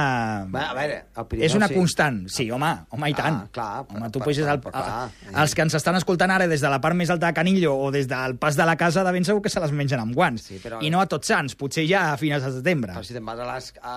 Va, 0.52 0.66
a 0.68 0.74
veure, 0.76 0.98
al 1.16 1.24
Pirineu 1.24 1.46
és 1.48 1.54
una 1.56 1.70
sí. 1.70 1.74
constant, 1.78 2.18
sí, 2.28 2.44
home, 2.52 2.68
home, 2.92 3.08
i 3.08 3.14
tant. 3.16 3.38
Ah, 3.40 3.48
clar, 3.50 3.86
home, 3.88 4.10
tu 4.12 4.20
puges 4.20 4.44
per- 4.44 4.74
clar, 4.74 5.06
els 5.40 5.54
que 5.56 5.64
ens 5.64 5.72
estan 5.78 5.96
escoltant 5.96 6.34
ara 6.34 6.44
des 6.50 6.60
de 6.60 6.68
la 6.68 6.82
part 6.84 6.92
més 6.98 7.08
alta 7.08 7.30
de 7.30 7.38
Canillo 7.38 7.72
o 7.80 7.86
des 7.94 8.04
del 8.10 8.36
pas 8.36 8.58
de 8.60 8.66
la 8.68 8.74
casa, 8.76 9.00
de 9.06 9.14
ben 9.16 9.24
segur 9.24 9.40
que 9.40 9.48
se 9.48 9.62
les 9.64 9.72
mengen 9.72 10.02
amb 10.02 10.12
guants. 10.14 10.44
Sí, 10.50 10.60
però- 10.62 10.82
I 10.84 10.90
no 10.92 11.00
a 11.00 11.06
tots 11.08 11.32
sants, 11.32 11.56
potser 11.56 11.86
ja 11.88 12.10
a 12.12 12.18
finals 12.20 12.44
de 12.44 12.52
setembre. 12.58 12.92
Però 12.92 13.06
si 13.08 13.16
te'n 13.16 13.24
vas 13.24 13.40
a, 13.40 13.48
les, 13.54 13.70
a, 13.80 13.96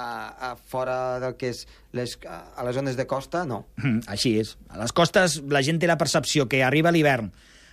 a 0.51 0.54
fora 0.56 0.98
del 1.20 1.36
que 1.36 1.51
és 1.51 1.66
les, 1.92 2.16
a 2.24 2.63
les 2.63 2.80
zones 2.80 2.96
de 2.96 3.06
costa, 3.12 3.44
no. 3.44 3.66
Mm, 3.84 4.06
Així 4.16 4.38
és. 4.39 4.56
A 4.72 4.80
les 4.80 4.96
costes 4.96 5.42
la 5.51 5.66
gent 5.68 5.84
té 5.84 5.92
la 5.92 6.00
percepció 6.00 6.48
que 6.48 6.63
arriba 6.63 6.96
l'hivern 6.96 7.27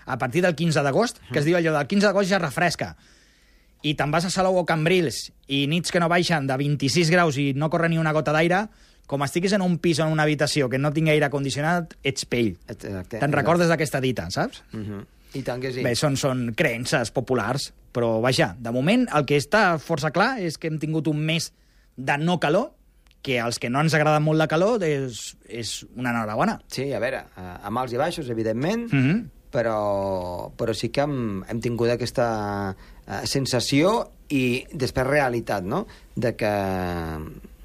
a 0.07 0.19
partir 0.19 0.43
del 0.43 0.55
15 0.55 0.83
d'agost, 0.83 1.21
que 1.33 1.39
es 1.39 1.45
diu 1.45 1.57
allò 1.57 1.73
del 1.73 1.87
15 1.87 2.07
d'agost 2.07 2.31
ja 2.31 2.39
refresca, 2.39 2.95
i 3.85 3.95
te'n 3.95 4.11
vas 4.11 4.25
a 4.25 4.31
Salou 4.33 4.57
o 4.57 4.65
Cambrils 4.65 5.31
i 5.53 5.67
nits 5.69 5.93
que 5.93 6.01
no 6.01 6.09
baixen 6.09 6.47
de 6.49 6.57
26 6.57 7.11
graus 7.13 7.37
i 7.37 7.53
no 7.53 7.69
corre 7.71 7.91
ni 7.93 7.99
una 8.01 8.15
gota 8.17 8.33
d'aire, 8.33 8.65
com 9.07 9.23
estiguis 9.23 9.53
en 9.53 9.61
un 9.61 9.77
pis 9.79 9.99
o 10.01 10.07
en 10.07 10.13
una 10.13 10.25
habitació 10.25 10.71
que 10.73 10.79
no 10.81 10.93
tingui 10.93 11.13
aire 11.13 11.29
condicionat, 11.31 11.93
ets 12.03 12.25
pell. 12.25 12.55
Exacte. 12.67 13.21
Te'n 13.21 13.37
recordes 13.37 13.69
d'aquesta 13.69 14.01
dita, 14.01 14.31
saps? 14.31 14.63
Uh 14.73 14.81
-huh. 14.81 15.03
I 15.35 15.43
tant 15.43 15.61
que 15.61 15.73
sí. 15.73 15.83
Bé, 15.83 15.95
són, 15.95 16.17
són 16.17 16.55
creences 16.55 17.11
populars, 17.11 17.73
però 17.93 18.21
vaja, 18.23 18.55
de 18.59 18.71
moment 18.71 19.07
el 19.13 19.27
que 19.27 19.37
està 19.37 19.79
força 19.79 20.11
clar 20.11 20.39
és 20.41 20.57
que 20.59 20.69
hem 20.69 20.79
tingut 20.79 21.07
un 21.09 21.19
mes 21.19 21.53
de 21.97 22.19
no 22.19 22.39
calor, 22.41 22.73
que 23.21 23.41
als 23.41 23.59
que 23.59 23.71
no 23.71 23.81
ens 23.81 23.95
agrada 23.95 24.21
molt 24.21 24.39
la 24.39 24.47
calor 24.47 24.83
és, 24.85 25.37
és 25.49 25.87
una 25.97 26.11
enhorabona. 26.11 26.61
Sí, 26.69 26.93
a 26.93 27.01
veure, 27.01 27.25
a, 27.37 27.57
a 27.65 27.71
mals 27.71 27.93
i 27.93 27.97
baixos, 27.97 28.29
evidentment, 28.29 28.93
Mm 28.93 29.01
-hmm. 29.01 29.29
Però, 29.55 30.51
però 30.59 30.75
sí 30.75 30.91
que 30.91 31.05
hem, 31.07 31.43
hem 31.47 31.61
tingut 31.63 31.93
aquesta 31.95 32.27
eh, 32.75 33.23
sensació 33.31 34.01
i 34.35 34.65
després 34.73 35.07
realitat, 35.07 35.67
no?, 35.67 35.85
de 36.17 36.35
que 36.39 36.55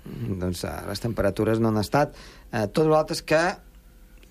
doncs, 0.05 0.63
eh, 0.65 0.75
les 0.89 1.01
temperatures 1.01 1.61
no 1.61 1.73
han 1.73 1.81
estat 1.81 2.13
eh, 2.15 2.67
tot 2.73 2.85
l'altres 2.89 3.23
que 3.25 3.41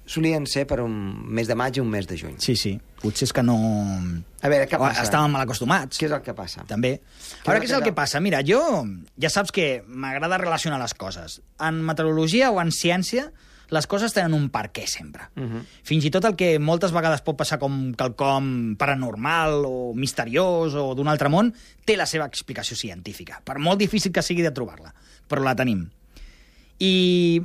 solien 0.09 0.47
ser 0.49 0.65
per 0.67 0.81
un 0.81 0.95
mes 1.37 1.49
de 1.49 1.55
maig 1.59 1.77
i 1.77 1.83
un 1.83 1.91
mes 1.93 2.07
de 2.09 2.17
juny. 2.17 2.38
Sí, 2.41 2.55
sí. 2.57 2.79
Potser 3.03 3.27
és 3.29 3.33
que 3.37 3.45
no... 3.45 3.59
A 4.41 4.50
veure, 4.50 4.65
què 4.71 4.79
passa? 4.81 5.05
Estàvem 5.05 5.35
mal 5.37 5.45
acostumats. 5.45 6.00
Què 6.00 6.09
és 6.09 6.15
el 6.17 6.23
que 6.25 6.33
passa? 6.35 6.65
També. 6.71 6.95
Què 7.43 7.53
Ara, 7.53 7.61
què 7.61 7.69
és 7.69 7.75
el 7.77 7.85
que 7.85 7.93
passa? 7.95 8.23
Mira, 8.25 8.41
jo 8.47 8.62
ja 9.21 9.31
saps 9.31 9.53
que 9.55 9.69
m'agrada 9.87 10.41
relacionar 10.41 10.81
les 10.81 10.97
coses. 10.99 11.38
En 11.62 11.83
meteorologia 11.85 12.49
o 12.55 12.62
en 12.62 12.73
ciència, 12.75 13.29
les 13.71 13.87
coses 13.87 14.15
tenen 14.17 14.35
un 14.37 14.49
per 14.53 14.71
què 14.73 14.87
sempre. 14.87 15.29
Uh 15.37 15.43
-huh. 15.43 15.63
Fins 15.83 16.05
i 16.05 16.11
tot 16.11 16.25
el 16.25 16.37
que 16.37 16.59
moltes 16.59 16.93
vegades 16.93 17.21
pot 17.21 17.37
passar 17.37 17.59
com 17.59 17.93
quelcom 17.95 18.77
paranormal 18.77 19.65
o 19.67 19.95
misteriós 19.95 20.75
o 20.75 20.95
d'un 20.95 21.09
altre 21.09 21.29
món, 21.29 21.55
té 21.85 21.97
la 21.97 22.07
seva 22.07 22.27
explicació 22.27 22.77
científica, 22.77 23.43
per 23.45 23.59
molt 23.59 23.79
difícil 23.79 24.13
que 24.13 24.23
sigui 24.23 24.43
de 24.43 24.51
trobar-la, 24.51 24.95
però 25.29 25.43
la 25.43 25.55
tenim. 25.55 25.91
I 26.79 27.43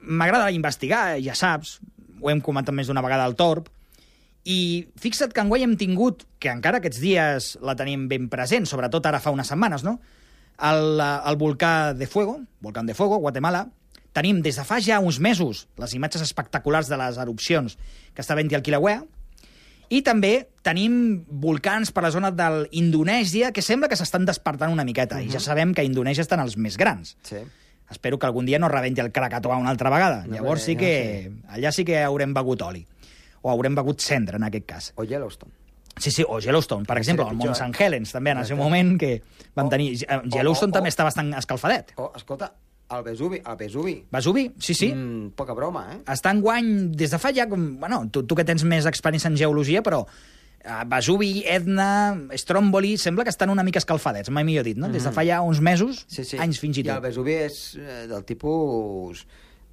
m'agrada 0.00 0.50
investigar, 0.50 1.18
ja 1.20 1.34
saps, 1.34 1.80
ho 2.20 2.30
hem 2.30 2.40
comentat 2.40 2.74
més 2.74 2.86
d'una 2.86 3.02
vegada 3.02 3.24
al 3.24 3.36
Torb, 3.36 3.68
i 4.44 4.88
fixa't 4.96 5.32
que 5.32 5.40
enguany 5.40 5.62
hem 5.62 5.76
tingut, 5.76 6.24
que 6.38 6.50
encara 6.50 6.78
aquests 6.78 7.00
dies 7.00 7.58
la 7.60 7.76
tenim 7.76 8.08
ben 8.08 8.28
present, 8.28 8.66
sobretot 8.66 9.04
ara 9.06 9.20
fa 9.20 9.30
unes 9.30 9.50
setmanes, 9.50 9.84
no? 9.84 10.00
El, 10.58 11.00
eh, 11.00 11.20
el 11.30 11.36
volcà 11.36 11.94
de 11.94 12.06
Fuego, 12.06 12.40
volcán 12.60 12.86
de 12.86 12.94
Fuego, 12.94 13.18
Guatemala, 13.18 13.68
tenim 14.18 14.42
des 14.42 14.58
de 14.58 14.64
fa 14.66 14.80
ja 14.82 14.98
uns 15.00 15.20
mesos 15.22 15.66
les 15.78 15.94
imatges 15.94 16.24
espectaculars 16.26 16.90
de 16.90 16.98
les 16.98 17.18
erupcions 17.22 17.78
que 18.14 18.24
està 18.24 18.34
havent-hi 18.34 18.58
al 18.58 18.64
Kilauea, 18.66 19.04
i 19.88 20.02
també 20.04 20.48
tenim 20.66 21.22
volcans 21.40 21.88
per 21.96 22.02
la 22.04 22.10
zona 22.12 22.28
d'Indonèsia 22.34 23.52
que 23.56 23.62
sembla 23.64 23.88
que 23.88 23.96
s'estan 23.96 24.26
despertant 24.28 24.74
una 24.74 24.84
miqueta, 24.84 25.22
i 25.24 25.30
ja 25.32 25.40
sabem 25.40 25.72
que 25.74 25.80
a 25.80 25.86
Indonèsia 25.88 26.24
estan 26.26 26.42
els 26.44 26.58
més 26.60 26.76
grans. 26.76 27.14
Sí. 27.24 27.40
Espero 27.88 28.18
que 28.20 28.26
algun 28.28 28.44
dia 28.44 28.58
no 28.60 28.68
rebenti 28.68 29.00
el 29.00 29.08
Krakatoa 29.16 29.56
una 29.56 29.70
altra 29.72 29.88
vegada. 29.88 30.24
No, 30.26 30.34
Llavors 30.36 30.66
sí 30.68 30.74
ja 30.74 30.80
que... 30.82 31.32
Allà 31.48 31.72
sí 31.72 31.86
que 31.88 32.02
haurem 32.04 32.34
begut 32.36 32.60
oli. 32.66 32.82
O 33.40 33.48
haurem 33.48 33.74
begut 33.78 34.02
cendra, 34.04 34.36
en 34.36 34.44
aquest 34.44 34.66
cas. 34.68 34.90
O 35.00 35.06
Yellowstone. 35.08 35.54
Sí, 35.96 36.10
sí, 36.12 36.22
o 36.28 36.36
Yellowstone, 36.38 36.84
per 36.84 36.98
Sí, 36.98 37.06
exemple, 37.06 37.24
el 37.30 37.38
Mont 37.40 37.48
eh? 37.54 37.56
St. 37.56 37.80
Helens, 37.80 38.12
també, 38.12 38.34
en 38.36 38.42
el 38.44 38.46
seu 38.46 38.58
moment, 38.60 38.92
que 39.00 39.22
van 39.56 39.70
tenir... 39.72 39.94
o- 40.04 40.20
Yellowstone 40.36 40.70
o- 40.70 40.76
també 40.76 40.92
està 40.92 41.06
bastant 41.08 41.32
escalfadet. 41.40 41.94
O, 41.96 42.12
escolta, 42.14 42.52
el 42.90 43.02
Vesuvi, 43.04 43.42
el 43.44 43.56
Vesuvi. 43.60 43.94
Vesuvi, 44.10 44.46
sí, 44.58 44.74
sí. 44.74 44.88
Mm, 44.94 45.30
poca 45.36 45.52
broma, 45.54 45.86
eh? 45.92 45.98
Està 46.14 46.32
en 46.32 46.40
guany 46.44 46.70
des 46.96 47.10
de 47.12 47.18
fa 47.20 47.32
ja... 47.36 47.44
Com, 47.50 47.74
bueno, 47.80 48.04
tu, 48.12 48.22
tu 48.24 48.34
que 48.38 48.44
tens 48.48 48.64
més 48.64 48.86
experiència 48.88 49.28
en 49.28 49.36
geologia, 49.36 49.82
però 49.84 50.04
uh, 50.04 50.84
Vesuvi, 50.88 51.42
Etna, 51.46 51.90
Stromboli, 52.40 52.96
sembla 52.98 53.24
que 53.28 53.34
estan 53.34 53.52
una 53.52 53.64
mica 53.66 53.82
escalfadets, 53.82 54.32
mai 54.32 54.46
millor 54.48 54.64
dit, 54.64 54.78
no? 54.80 54.88
Des 54.92 55.04
de 55.04 55.12
fa 55.12 55.24
ja 55.28 55.42
uns 55.44 55.60
mesos, 55.60 56.06
Sí, 56.08 56.24
sí. 56.24 56.40
anys 56.40 56.60
fins 56.62 56.80
i 56.80 56.84
I 56.86 56.88
el 56.88 56.94
tot. 56.94 57.04
Vesuvi 57.10 57.36
és 57.44 57.60
eh, 57.76 58.06
del 58.10 58.24
tipus 58.28 59.26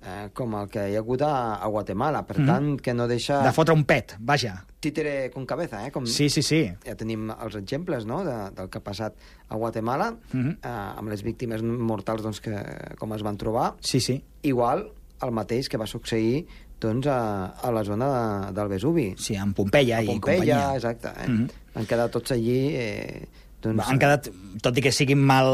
eh, 0.05 0.29
com 0.33 0.53
el 0.59 0.67
que 0.69 0.83
hi 0.91 0.95
ha 0.95 0.99
hagut 0.99 1.21
a, 1.25 1.55
a 1.55 1.67
Guatemala, 1.67 2.25
per 2.27 2.37
Mhm. 2.39 2.45
tant, 2.47 2.81
que 2.81 2.93
no 2.93 3.07
deixa 3.07 3.41
De 3.43 3.51
fotre 3.51 3.73
un 3.73 3.83
pet, 3.85 4.15
vaja. 4.19 4.65
títere 4.79 5.31
con 5.31 5.45
cabeza, 5.45 5.85
eh? 5.87 5.91
Com, 5.91 6.05
Sí, 6.05 6.29
sí, 6.29 6.43
sí. 6.43 6.71
Ja 6.85 6.95
tenim 6.95 7.31
els 7.31 7.55
exemples 7.55 8.05
no? 8.05 8.23
de, 8.23 8.35
del 8.55 8.69
que 8.69 8.77
ha 8.77 8.83
passat 8.83 9.15
a 9.49 9.55
Guatemala, 9.55 10.11
Mhm. 10.31 10.49
eh, 10.61 10.67
amb 10.97 11.09
les 11.09 11.23
víctimes 11.23 11.63
mortals 11.63 12.21
doncs, 12.21 12.39
que, 12.39 12.53
com 12.99 13.13
es 13.13 13.23
van 13.23 13.37
trobar. 13.37 13.75
Sí, 13.81 13.99
sí. 13.99 14.23
Igual 14.43 14.91
el 15.23 15.31
mateix 15.31 15.67
que 15.69 15.77
va 15.77 15.87
succeir 15.87 16.45
doncs, 16.79 17.07
a, 17.07 17.45
a 17.55 17.71
la 17.71 17.83
zona 17.83 18.07
de, 18.47 18.53
del 18.53 18.67
Vesuvi. 18.67 19.15
Sí, 19.17 19.35
amb 19.35 19.55
Pompeia, 19.55 19.97
a 19.97 20.03
i 20.03 20.07
Pompeia, 20.07 20.37
companyia. 20.37 20.75
exacte. 20.75 21.07
Eh? 21.23 21.27
Mhm. 21.29 21.49
Van 21.73 21.85
quedar 21.85 22.09
tots 22.11 22.31
allí... 22.31 22.69
Eh, 22.75 23.27
doncs, 23.65 23.85
Han 23.89 24.01
quedat, 24.01 24.29
tot 24.63 24.77
i 24.77 24.83
que 24.85 24.91
siguin 24.95 25.21
mal... 25.21 25.49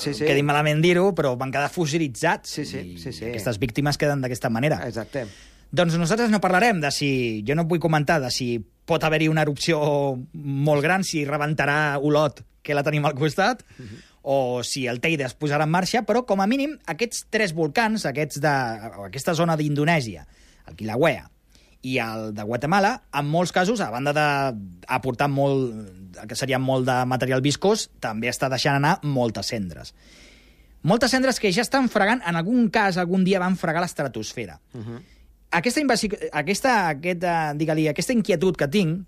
Sí, 0.00 0.14
sí. 0.16 0.24
quedi 0.26 0.44
malament 0.46 0.82
dir-ho, 0.84 1.10
però 1.16 1.34
van 1.40 1.52
quedar 1.54 1.70
fusilitzats. 1.72 2.56
Sí, 2.56 2.64
sí, 2.68 2.80
i 2.94 3.00
sí, 3.00 3.12
sí. 3.12 3.28
aquestes 3.30 3.60
víctimes 3.62 4.00
queden 4.00 4.24
d'aquesta 4.24 4.50
manera. 4.52 4.80
Exacte. 4.88 5.26
Doncs 5.74 5.98
nosaltres 5.98 6.32
no 6.32 6.42
parlarem 6.42 6.80
de 6.82 6.90
si... 6.94 7.10
Jo 7.46 7.56
no 7.58 7.66
vull 7.70 7.82
comentar 7.82 8.20
de 8.22 8.30
si 8.34 8.56
pot 8.88 9.04
haver-hi 9.04 9.30
una 9.32 9.44
erupció 9.46 9.78
molt 10.32 10.84
gran, 10.84 11.04
si 11.06 11.24
rebentarà 11.28 12.00
Olot, 12.00 12.44
que 12.64 12.76
la 12.76 12.84
tenim 12.86 13.04
al 13.08 13.16
costat, 13.18 13.64
o 14.22 14.62
si 14.64 14.86
el 14.88 15.00
Teide 15.04 15.26
es 15.28 15.36
posarà 15.36 15.66
en 15.68 15.72
marxa, 15.72 16.04
però 16.08 16.24
com 16.28 16.40
a 16.40 16.48
mínim 16.48 16.78
aquests 16.88 17.26
tres 17.32 17.52
volcans, 17.56 18.06
aquests 18.08 18.40
de, 18.44 18.56
aquesta 19.08 19.36
zona 19.36 19.56
d'Indonèsia, 19.60 20.24
el 20.68 20.76
Kilauea 20.78 21.28
i 21.84 21.98
el 22.00 22.32
de 22.34 22.44
Guatemala, 22.48 22.94
en 23.12 23.26
molts 23.28 23.52
casos, 23.52 23.82
a 23.84 23.90
banda 23.92 24.14
d'aportar 24.16 25.28
molt, 25.28 25.74
que 26.26 26.36
seria 26.38 26.58
molt 26.58 26.88
de 26.88 26.96
material 27.08 27.44
viscós, 27.44 27.90
també 28.00 28.30
està 28.32 28.48
deixant 28.48 28.78
anar 28.78 28.96
moltes 29.04 29.52
cendres. 29.52 29.92
Moltes 30.84 31.12
cendres 31.12 31.40
que 31.40 31.52
ja 31.52 31.64
estan 31.64 31.90
fregant, 31.92 32.22
en 32.24 32.36
algun 32.40 32.70
cas, 32.72 32.96
algun 33.00 33.24
dia 33.24 33.40
van 33.40 33.56
fregar 33.60 33.84
l'estratosfera. 33.84 34.58
Uh 34.72 34.80
-huh. 34.80 35.00
Aquesta, 35.50 35.80
aquesta, 36.32 36.88
aquesta, 36.88 37.54
digue 37.54 37.88
aquesta 37.88 38.12
inquietud 38.12 38.56
que 38.56 38.68
tinc 38.68 39.06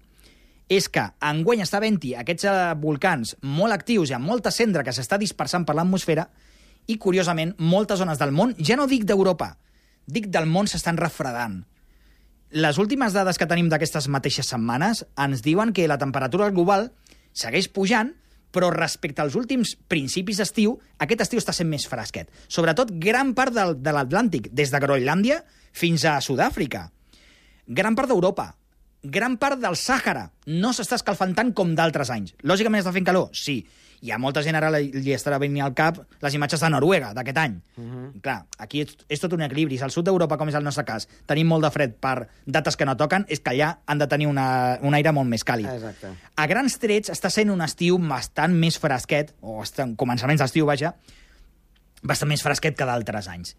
és 0.68 0.88
que 0.88 1.02
enguany 1.20 1.62
està 1.62 1.78
havent-hi 1.78 2.14
aquests 2.14 2.44
eh, 2.44 2.74
volcans 2.82 3.36
molt 3.42 3.72
actius 3.72 4.10
i 4.10 4.14
amb 4.14 4.26
molta 4.26 4.50
cendra 4.50 4.82
que 4.82 4.92
s'està 4.92 5.18
dispersant 5.18 5.64
per 5.64 5.74
l'atmosfera 5.74 6.28
i, 6.86 6.98
curiosament, 6.98 7.54
moltes 7.58 7.98
zones 7.98 8.18
del 8.18 8.32
món, 8.32 8.54
ja 8.58 8.76
no 8.76 8.86
dic 8.86 9.04
d'Europa, 9.04 9.56
dic 10.06 10.26
del 10.26 10.46
món 10.46 10.66
s'estan 10.66 10.96
refredant. 10.96 11.64
Les 12.50 12.78
últimes 12.78 13.12
dades 13.12 13.38
que 13.38 13.48
tenim 13.50 13.68
d'aquestes 13.68 14.06
mateixes 14.12 14.46
setmanes 14.52 15.02
ens 15.18 15.42
diuen 15.42 15.72
que 15.74 15.88
la 15.90 15.98
temperatura 15.98 16.50
global 16.54 16.92
segueix 17.36 17.66
pujant, 17.68 18.12
però 18.54 18.70
respecte 18.72 19.20
als 19.20 19.34
últims 19.36 19.74
principis 19.90 20.38
d'estiu, 20.38 20.76
aquest 21.02 21.26
estiu 21.26 21.42
està 21.42 21.52
sent 21.52 21.68
més 21.68 21.84
fresquet. 21.90 22.30
Sobretot 22.48 22.94
gran 23.02 23.34
part 23.34 23.52
del, 23.52 23.74
de 23.82 23.92
l'Atlàntic, 23.92 24.48
des 24.54 24.70
de 24.72 24.80
Groenlàndia 24.80 25.42
fins 25.76 26.06
a 26.06 26.20
Sud-àfrica. 26.20 26.86
Gran 27.66 27.98
part 27.98 28.08
d'Europa. 28.08 28.54
gran 29.06 29.36
part 29.38 29.60
del 29.60 29.76
Sàhara 29.78 30.32
no 30.46 30.72
s'està 30.74 30.96
escalfant 30.96 31.34
tant 31.34 31.52
com 31.54 31.74
d'altres 31.78 32.10
anys. 32.10 32.32
Lògicament 32.42 32.80
està 32.80 32.92
fent 32.94 33.04
calor? 33.06 33.28
Sí. 33.32 33.60
I 34.06 34.12
a 34.14 34.18
molta 34.22 34.42
gent 34.44 34.54
ara 34.54 34.68
li 34.70 34.92
li 34.94 35.14
estarà 35.14 35.38
venint 35.42 35.64
al 35.64 35.74
cap 35.74 35.98
les 36.22 36.34
imatges 36.38 36.62
de 36.62 36.68
Noruega 36.70 37.12
d'aquest 37.16 37.38
any. 37.42 37.56
Uh 37.76 37.84
-huh. 37.84 38.20
Clar, 38.22 38.44
aquí 38.58 38.80
és, 38.82 38.96
és 39.08 39.20
tot 39.20 39.32
un 39.32 39.42
equilibri. 39.42 39.78
Si 39.78 39.84
al 39.84 39.90
sud 39.90 40.04
d'Europa, 40.04 40.36
com 40.36 40.48
és 40.48 40.54
el 40.54 40.64
nostre 40.64 40.84
cas, 40.84 41.08
tenim 41.26 41.46
molt 41.46 41.64
de 41.64 41.70
fred 41.70 41.94
per 41.94 42.28
dates 42.46 42.76
que 42.76 42.84
no 42.84 42.96
toquen, 42.96 43.24
és 43.28 43.40
que 43.40 43.50
allà 43.50 43.78
han 43.86 43.98
de 43.98 44.06
tenir 44.06 44.26
una, 44.26 44.78
un 44.82 44.94
aire 44.94 45.12
molt 45.12 45.28
més 45.28 45.44
càlid. 45.44 45.66
Exacte. 45.74 46.08
A 46.36 46.46
grans 46.46 46.78
trets 46.78 47.10
està 47.10 47.30
sent 47.30 47.50
un 47.50 47.60
estiu 47.60 47.98
bastant 47.98 48.54
més 48.54 48.78
fresquet, 48.78 49.34
o 49.40 49.62
estan, 49.62 49.96
començaments 49.96 50.40
d'estiu, 50.40 50.66
vaja, 50.66 50.94
bastant 52.02 52.28
més 52.28 52.42
fresquet 52.42 52.76
que 52.76 52.84
d'altres 52.84 53.28
anys. 53.28 53.56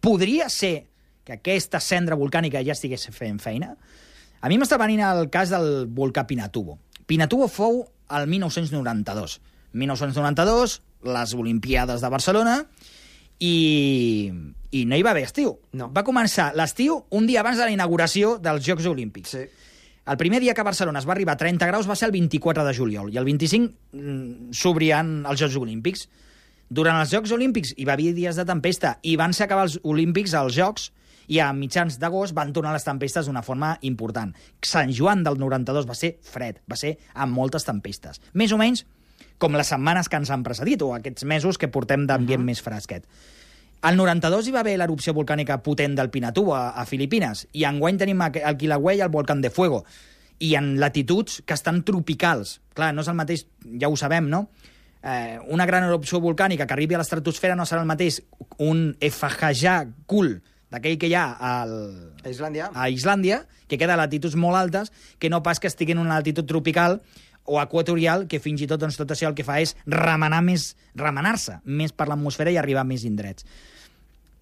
Podria 0.00 0.48
ser 0.48 0.86
que 1.24 1.32
aquesta 1.32 1.80
cendra 1.80 2.16
volcànica 2.16 2.62
ja 2.62 2.72
estigués 2.72 3.08
fent 3.12 3.38
feina? 3.38 3.76
A 4.40 4.48
mi 4.48 4.56
m'està 4.56 4.78
venint 4.78 5.00
el 5.00 5.28
cas 5.28 5.50
del 5.50 5.86
volcà 5.86 6.26
Pinatubo. 6.26 6.78
Pinatubo 7.06 7.48
fou 7.48 7.88
el 8.10 8.26
1992. 8.26 9.40
1992, 9.72 10.80
les 11.06 11.34
Olimpiades 11.34 12.02
de 12.02 12.10
Barcelona, 12.12 12.56
i, 13.40 14.30
i 14.70 14.84
no 14.84 14.98
hi 14.98 15.02
va 15.06 15.14
haver 15.14 15.24
estiu. 15.28 15.56
No. 15.72 15.88
Va 15.94 16.04
començar 16.06 16.50
l'estiu 16.58 17.00
un 17.16 17.26
dia 17.26 17.40
abans 17.40 17.58
de 17.58 17.66
la 17.66 17.74
inauguració 17.74 18.36
dels 18.42 18.64
Jocs 18.66 18.86
Olímpics. 18.90 19.34
Sí. 19.36 19.46
El 20.10 20.16
primer 20.20 20.40
dia 20.42 20.54
que 20.54 20.62
a 20.62 20.66
Barcelona 20.66 20.98
es 20.98 21.06
va 21.08 21.14
arribar 21.14 21.36
a 21.36 21.40
30 21.40 21.66
graus 21.70 21.88
va 21.88 21.96
ser 21.96 22.08
el 22.08 22.16
24 22.16 22.64
de 22.66 22.74
juliol, 22.74 23.12
i 23.12 23.18
el 23.20 23.28
25 23.28 23.68
mm, 23.92 24.56
s'obrien 24.56 25.20
els 25.28 25.40
Jocs 25.40 25.58
Olímpics. 25.60 26.08
Durant 26.70 27.00
els 27.02 27.12
Jocs 27.12 27.32
Olímpics 27.36 27.74
hi 27.76 27.86
va 27.86 27.94
haver 27.98 28.14
dies 28.16 28.38
de 28.38 28.46
tempesta, 28.48 28.96
i 29.02 29.16
van 29.20 29.34
ser 29.36 29.46
acabar 29.46 29.68
els 29.68 29.78
Olímpics 29.82 30.34
als 30.38 30.56
Jocs, 30.56 30.90
i 31.30 31.38
a 31.38 31.52
mitjans 31.54 32.00
d'agost 32.02 32.34
van 32.34 32.50
tornar 32.52 32.72
les 32.74 32.86
tempestes 32.86 33.28
d'una 33.28 33.44
forma 33.46 33.76
important. 33.86 34.32
Sant 34.66 34.90
Joan 34.90 35.22
del 35.22 35.38
92 35.38 35.86
va 35.86 35.94
ser 35.94 36.16
fred, 36.26 36.58
va 36.66 36.78
ser 36.78 36.96
amb 37.14 37.36
moltes 37.36 37.68
tempestes. 37.68 38.18
Més 38.34 38.50
o 38.50 38.58
menys 38.58 38.82
com 39.40 39.56
les 39.56 39.72
setmanes 39.72 40.08
que 40.08 40.20
ens 40.20 40.30
han 40.30 40.44
precedit, 40.46 40.82
o 40.84 40.92
aquests 40.94 41.24
mesos 41.24 41.58
que 41.58 41.68
portem 41.72 42.06
d'ambient 42.06 42.40
uh 42.40 42.44
-huh. 42.44 42.52
més 42.52 42.62
fresquet. 42.62 43.06
Al 43.80 43.96
92 43.96 44.46
hi 44.46 44.52
va 44.52 44.60
haver 44.60 44.76
l'erupció 44.76 45.14
volcànica 45.16 45.62
potent 45.64 45.94
del 45.96 46.10
Pinatubo 46.10 46.54
a, 46.54 46.70
a 46.76 46.84
Filipines, 46.84 47.46
i 47.52 47.64
enguany 47.64 47.96
tenim 47.96 48.20
el 48.20 48.56
Kilauea 48.56 48.96
i 48.96 49.00
el 49.00 49.08
volcán 49.08 49.40
de 49.40 49.50
Fuego, 49.50 49.84
i 50.38 50.54
en 50.54 50.78
latituds 50.80 51.42
que 51.46 51.54
estan 51.54 51.82
tropicals. 51.82 52.60
Clar, 52.74 52.92
no 52.94 53.00
és 53.00 53.08
el 53.08 53.16
mateix, 53.16 53.46
ja 53.80 53.88
ho 53.88 53.96
sabem, 53.96 54.28
no? 54.28 54.48
Eh, 55.02 55.38
una 55.48 55.64
gran 55.64 55.84
erupció 55.84 56.20
volcànica 56.20 56.66
que 56.66 56.76
arribi 56.76 56.94
a 56.94 57.00
l'estratosfera 57.00 57.56
no 57.56 57.64
serà 57.64 57.80
el 57.80 57.88
mateix 57.88 58.20
un 58.58 58.90
efajajà 59.00 59.86
cool 60.04 60.42
d'aquell 60.70 60.98
que 61.00 61.08
hi 61.08 61.14
ha 61.16 61.24
al, 61.40 61.72
A 62.22 62.28
Islàndia? 62.28 62.68
a 62.74 62.88
Islàndia, 62.92 63.46
que 63.66 63.78
queda 63.78 63.96
a 63.96 64.00
latituds 64.00 64.36
molt 64.36 64.60
altes, 64.60 64.92
que 65.18 65.30
no 65.32 65.42
pas 65.42 65.58
que 65.58 65.70
estigui 65.72 65.96
en 65.96 66.02
una 66.04 66.20
latitud 66.20 66.44
tropical 66.46 67.00
o 67.44 67.60
equatorial, 67.60 68.26
que 68.28 68.40
fins 68.42 68.62
i 68.62 68.68
tot 68.70 68.80
doncs, 68.80 68.98
tot 69.00 69.10
això 69.10 69.28
el 69.30 69.36
que 69.38 69.46
fa 69.46 69.60
és 69.62 69.74
remenar 69.86 70.42
més, 70.46 70.74
remenar-se 70.94 71.60
més 71.64 71.92
per 71.92 72.08
l'atmosfera 72.10 72.52
i 72.52 72.58
arribar 72.60 72.84
a 72.84 72.88
més 72.88 73.04
indrets. 73.08 73.46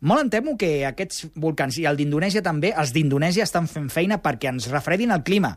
Molt 0.01 0.23
em 0.23 0.31
temo 0.31 0.55
que 0.59 0.87
aquests 0.87 1.27
volcans, 1.35 1.79
i 1.81 1.87
el 1.91 1.99
d'Indonèsia 1.99 2.43
també, 2.47 2.71
els 2.71 2.93
d'Indonèsia 2.95 3.47
estan 3.47 3.67
fent 3.71 3.89
feina 3.91 4.21
perquè 4.23 4.53
ens 4.53 4.69
refredin 4.71 5.11
el 5.15 5.25
clima. 5.27 5.57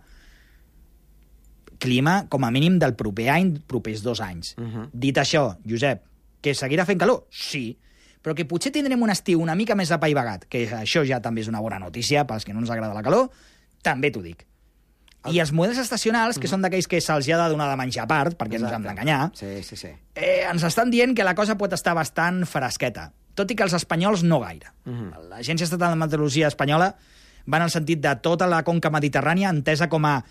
Clima, 1.82 2.26
com 2.30 2.46
a 2.46 2.52
mínim, 2.54 2.80
del 2.82 2.96
proper 2.98 3.30
any, 3.34 3.54
propers 3.68 4.02
dos 4.02 4.22
anys. 4.22 4.56
Uh 4.58 4.66
-huh. 4.66 4.90
Dit 4.94 5.18
això, 5.18 5.58
Josep, 5.66 6.04
que 6.42 6.56
seguirà 6.56 6.86
fent 6.86 7.00
calor? 7.00 7.28
Sí, 7.30 7.78
però 8.22 8.36
que 8.36 8.46
potser 8.46 8.72
tindrem 8.72 9.02
un 9.02 9.10
estiu 9.10 9.42
una 9.42 9.56
mica 9.56 9.76
més 9.76 9.92
apaivagat, 9.92 10.46
que 10.46 10.68
això 10.70 11.06
ja 11.08 11.22
també 11.22 11.42
és 11.42 11.48
una 11.48 11.60
bona 11.60 11.80
notícia 11.80 12.26
pels 12.28 12.46
que 12.46 12.54
no 12.54 12.60
ens 12.60 12.70
agrada 12.70 12.94
la 12.94 13.04
calor, 13.04 13.30
també 13.82 14.12
t'ho 14.12 14.22
dic. 14.22 14.46
I 15.30 15.40
els 15.40 15.52
models 15.54 15.78
estacionals, 15.78 16.40
que 16.40 16.48
són 16.48 16.62
d'aquells 16.62 16.88
que 16.88 17.00
se'ls 17.00 17.28
ha 17.30 17.38
de 17.44 17.50
donar 17.50 17.70
de 17.70 17.78
menjar 17.78 18.04
a 18.04 18.08
part, 18.08 18.34
perquè 18.40 18.58
no 18.60 18.66
ens 18.66 18.74
hem 18.76 18.84
d'enganyar, 18.84 19.32
Sí, 19.38 19.62
sí, 19.64 19.76
sí. 19.76 19.92
eh, 20.16 20.48
ens 20.50 20.64
estan 20.64 20.90
dient 20.90 21.14
que 21.16 21.24
la 21.24 21.36
cosa 21.36 21.58
pot 21.58 21.74
estar 21.74 21.94
bastant 21.94 22.46
fresqueta, 22.46 23.12
tot 23.36 23.52
i 23.52 23.56
que 23.56 23.64
els 23.64 23.74
espanyols 23.74 24.24
no 24.24 24.40
gaire. 24.40 24.72
Uh 24.86 24.92
-huh. 24.92 25.30
L'Agència 25.30 25.64
Estatal 25.66 25.92
de 25.92 25.96
Meteorologia 25.96 26.48
Espanyola 26.48 26.96
va 27.52 27.58
en 27.58 27.64
el 27.64 27.70
sentit 27.70 28.00
de 28.00 28.16
tota 28.16 28.48
la 28.48 28.64
conca 28.64 28.90
mediterrània, 28.90 29.50
entesa 29.50 29.88
com 29.90 30.06
a 30.06 30.24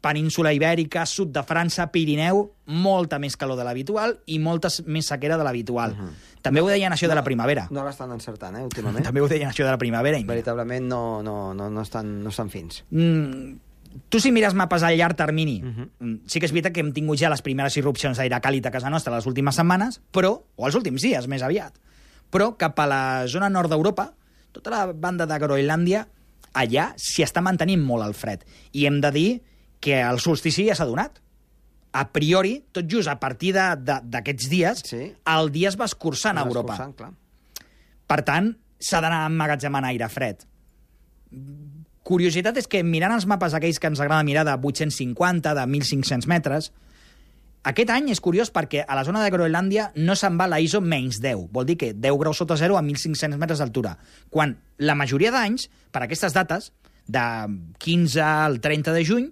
península 0.00 0.52
ibèrica, 0.52 1.04
sud 1.06 1.30
de 1.32 1.42
França, 1.42 1.90
Pirineu, 1.92 2.54
molta 2.66 3.18
més 3.18 3.36
calor 3.36 3.56
de 3.56 3.64
l'habitual 3.64 4.18
i 4.26 4.38
molta 4.38 4.68
més 4.86 5.06
sequera 5.06 5.36
de 5.36 5.44
l'habitual. 5.44 5.92
Uh 5.92 5.98
-huh. 5.98 6.10
També 6.42 6.60
ho 6.60 6.66
deien 6.68 6.92
això 6.92 7.08
de 7.08 7.14
la 7.14 7.22
primavera. 7.24 7.68
No 7.70 7.84
l'estan 7.84 8.10
encertant, 8.12 8.56
eh, 8.56 8.62
últimament. 8.62 9.04
També 9.04 9.20
ho 9.20 9.28
deien 9.28 9.48
això 9.48 9.64
de 9.64 9.70
la 9.70 9.78
primavera. 9.78 10.18
Veritablement 10.26 10.86
no, 10.86 11.22
no, 11.22 11.54
no, 11.54 11.70
no, 11.70 11.82
estan, 11.82 12.22
no 12.22 12.28
estan 12.28 12.50
fins. 12.50 12.84
Mm, 12.90 13.56
tu 14.08 14.20
si 14.20 14.32
mires 14.32 14.54
mapes 14.54 14.82
a 14.82 14.90
llarg 14.94 15.16
termini, 15.16 15.60
uh 15.62 15.66
Mhm. 15.66 15.90
-huh. 16.00 16.20
sí 16.26 16.38
que 16.40 16.46
és 16.46 16.52
veritat 16.52 16.72
que 16.72 16.80
hem 16.80 16.92
tingut 16.92 17.18
ja 17.18 17.28
les 17.30 17.42
primeres 17.42 17.76
irrupcions 17.76 18.16
d'aire 18.16 18.40
càlid 18.40 18.66
a 18.66 18.70
casa 18.70 18.90
nostra 18.90 19.14
les 19.14 19.26
últimes 19.26 19.54
setmanes, 19.54 20.00
però, 20.12 20.42
o 20.56 20.66
els 20.66 20.74
últims 20.74 21.02
dies, 21.02 21.26
més 21.28 21.42
aviat, 21.42 21.74
però 22.30 22.56
cap 22.56 22.78
a 22.80 22.86
la 22.86 23.26
zona 23.26 23.48
nord 23.48 23.68
d'Europa, 23.70 24.14
tota 24.52 24.70
la 24.70 24.92
banda 24.92 25.26
de 25.26 25.38
Groenlàndia, 25.38 26.06
allà 26.54 26.92
s'hi 26.96 27.22
està 27.22 27.40
mantenint 27.40 27.82
molt 27.82 28.04
el 28.06 28.14
fred. 28.14 28.44
I 28.72 28.86
hem 28.86 29.00
de 29.00 29.10
dir 29.10 29.42
que 29.80 30.00
el 30.00 30.18
solstici 30.20 30.66
ja 30.66 30.74
s'ha 30.74 30.86
donat. 30.86 31.20
A 31.92 32.08
priori, 32.12 32.64
tot 32.72 32.86
just 32.90 33.08
a 33.08 33.20
partir 33.20 33.52
d'aquests 33.54 34.48
dies, 34.48 34.82
Sí. 34.84 35.12
el 35.26 35.50
dia 35.52 35.68
es 35.68 35.76
va 35.78 35.84
escurçant 35.84 36.38
a 36.38 36.42
Europa. 36.42 36.72
Escurçant, 36.74 36.96
clar. 36.96 37.12
Per 38.06 38.22
tant, 38.24 38.56
s'ha 38.80 39.00
d'anar 39.00 39.26
emmagatzemant 39.26 39.84
aire 39.84 40.08
fred. 40.08 40.44
Curiositat 42.04 42.58
és 42.60 42.68
que 42.68 42.82
mirant 42.84 43.14
els 43.14 43.24
mapes 43.24 43.54
aquells 43.56 43.80
que 43.80 43.88
ens 43.88 44.00
agrada 44.00 44.26
mirar 44.28 44.44
de 44.44 44.54
850, 44.54 45.54
de 45.56 45.64
1.500 45.64 46.28
metres, 46.28 46.70
aquest 47.64 47.88
any 47.94 48.10
és 48.12 48.20
curiós 48.20 48.50
perquè 48.52 48.82
a 48.84 48.96
la 48.98 49.06
zona 49.08 49.22
de 49.24 49.30
Groenlàndia 49.32 49.86
no 49.96 50.12
se'n 50.20 50.36
va 50.36 50.44
la 50.52 50.58
ISO 50.60 50.82
menys 50.84 51.22
10. 51.24 51.46
Vol 51.52 51.64
dir 51.64 51.78
que 51.80 51.94
10 51.96 52.18
graus 52.20 52.42
sota 52.42 52.58
zero 52.60 52.76
a 52.76 52.82
1.500 52.84 53.40
metres 53.40 53.62
d'altura. 53.62 53.94
Quan 54.28 54.52
la 54.76 54.96
majoria 55.00 55.32
d'anys, 55.32 55.70
per 55.90 56.04
aquestes 56.04 56.36
dates, 56.36 56.74
de 57.08 57.24
15 57.80 58.20
al 58.20 58.60
30 58.60 58.92
de 58.92 59.04
juny, 59.08 59.30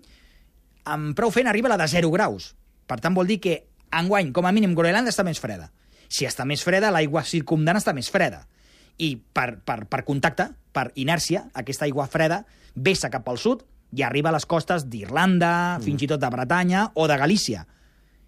amb 0.88 1.12
prou 1.16 1.28
fent 1.30 1.50
arriba 1.52 1.68
la 1.68 1.76
de 1.76 1.90
0 1.92 2.08
graus. 2.14 2.54
Per 2.88 2.98
tant, 3.04 3.12
vol 3.12 3.28
dir 3.28 3.36
que 3.44 3.58
enguany, 4.00 4.32
com 4.32 4.48
a 4.48 4.52
mínim, 4.56 4.72
Groenlàndia 4.72 5.12
està 5.12 5.28
més 5.28 5.40
freda. 5.40 5.68
Si 6.08 6.24
està 6.24 6.48
més 6.48 6.64
freda, 6.64 6.88
l'aigua 6.88 7.26
circumdant 7.28 7.76
està 7.76 7.92
més 7.92 8.08
freda. 8.12 8.46
I 9.02 9.16
per, 9.18 9.56
per, 9.66 9.82
per 9.90 10.02
contacte, 10.06 10.48
per 10.72 10.90
inèrcia, 11.00 11.48
aquesta 11.58 11.86
aigua 11.88 12.06
freda 12.10 12.42
vessa 12.74 13.10
cap 13.12 13.26
al 13.28 13.40
sud 13.40 13.64
i 13.92 14.04
arriba 14.06 14.30
a 14.30 14.36
les 14.36 14.46
costes 14.48 14.86
d'Irlanda, 14.88 15.78
mm. 15.78 15.84
fins 15.84 16.04
i 16.04 16.08
tot 16.08 16.22
de 16.22 16.30
Bretanya 16.32 16.86
o 16.94 17.08
de 17.10 17.18
Galícia. 17.20 17.66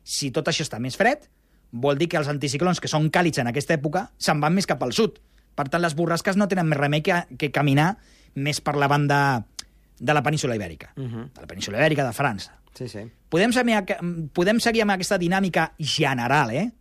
Si 0.04 0.30
tot 0.34 0.50
això 0.50 0.66
està 0.66 0.80
més 0.82 0.98
fred, 1.00 1.24
vol 1.72 1.98
dir 1.98 2.10
que 2.10 2.18
els 2.20 2.28
anticiclons, 2.28 2.80
que 2.82 2.90
són 2.90 3.08
càlids 3.10 3.40
en 3.40 3.48
aquesta 3.50 3.74
època, 3.78 4.08
se'n 4.20 4.42
van 4.42 4.54
més 4.54 4.68
cap 4.68 4.82
al 4.84 4.92
sud. 4.92 5.16
Per 5.54 5.66
tant, 5.70 5.82
les 5.82 5.94
borrasques 5.96 6.36
no 6.36 6.48
tenen 6.50 6.68
més 6.68 6.78
remei 6.78 7.02
que, 7.06 7.22
que 7.38 7.50
caminar 7.54 7.94
més 8.34 8.60
per 8.60 8.76
la 8.76 8.90
banda 8.90 9.18
de 9.98 10.14
la 10.14 10.22
península 10.22 10.56
ibèrica, 10.58 10.92
uh 10.96 11.02
-huh. 11.02 11.24
de 11.32 11.40
la 11.40 11.46
península 11.46 11.78
ibèrica 11.78 12.04
de 12.04 12.12
França. 12.12 12.58
Sí, 12.74 12.88
sí. 12.88 13.06
Podem 13.28 13.52
seguir, 13.52 13.84
podem 14.32 14.60
seguir 14.60 14.82
amb 14.82 14.90
aquesta 14.90 15.18
dinàmica 15.18 15.72
general, 15.78 16.50
eh? 16.50 16.72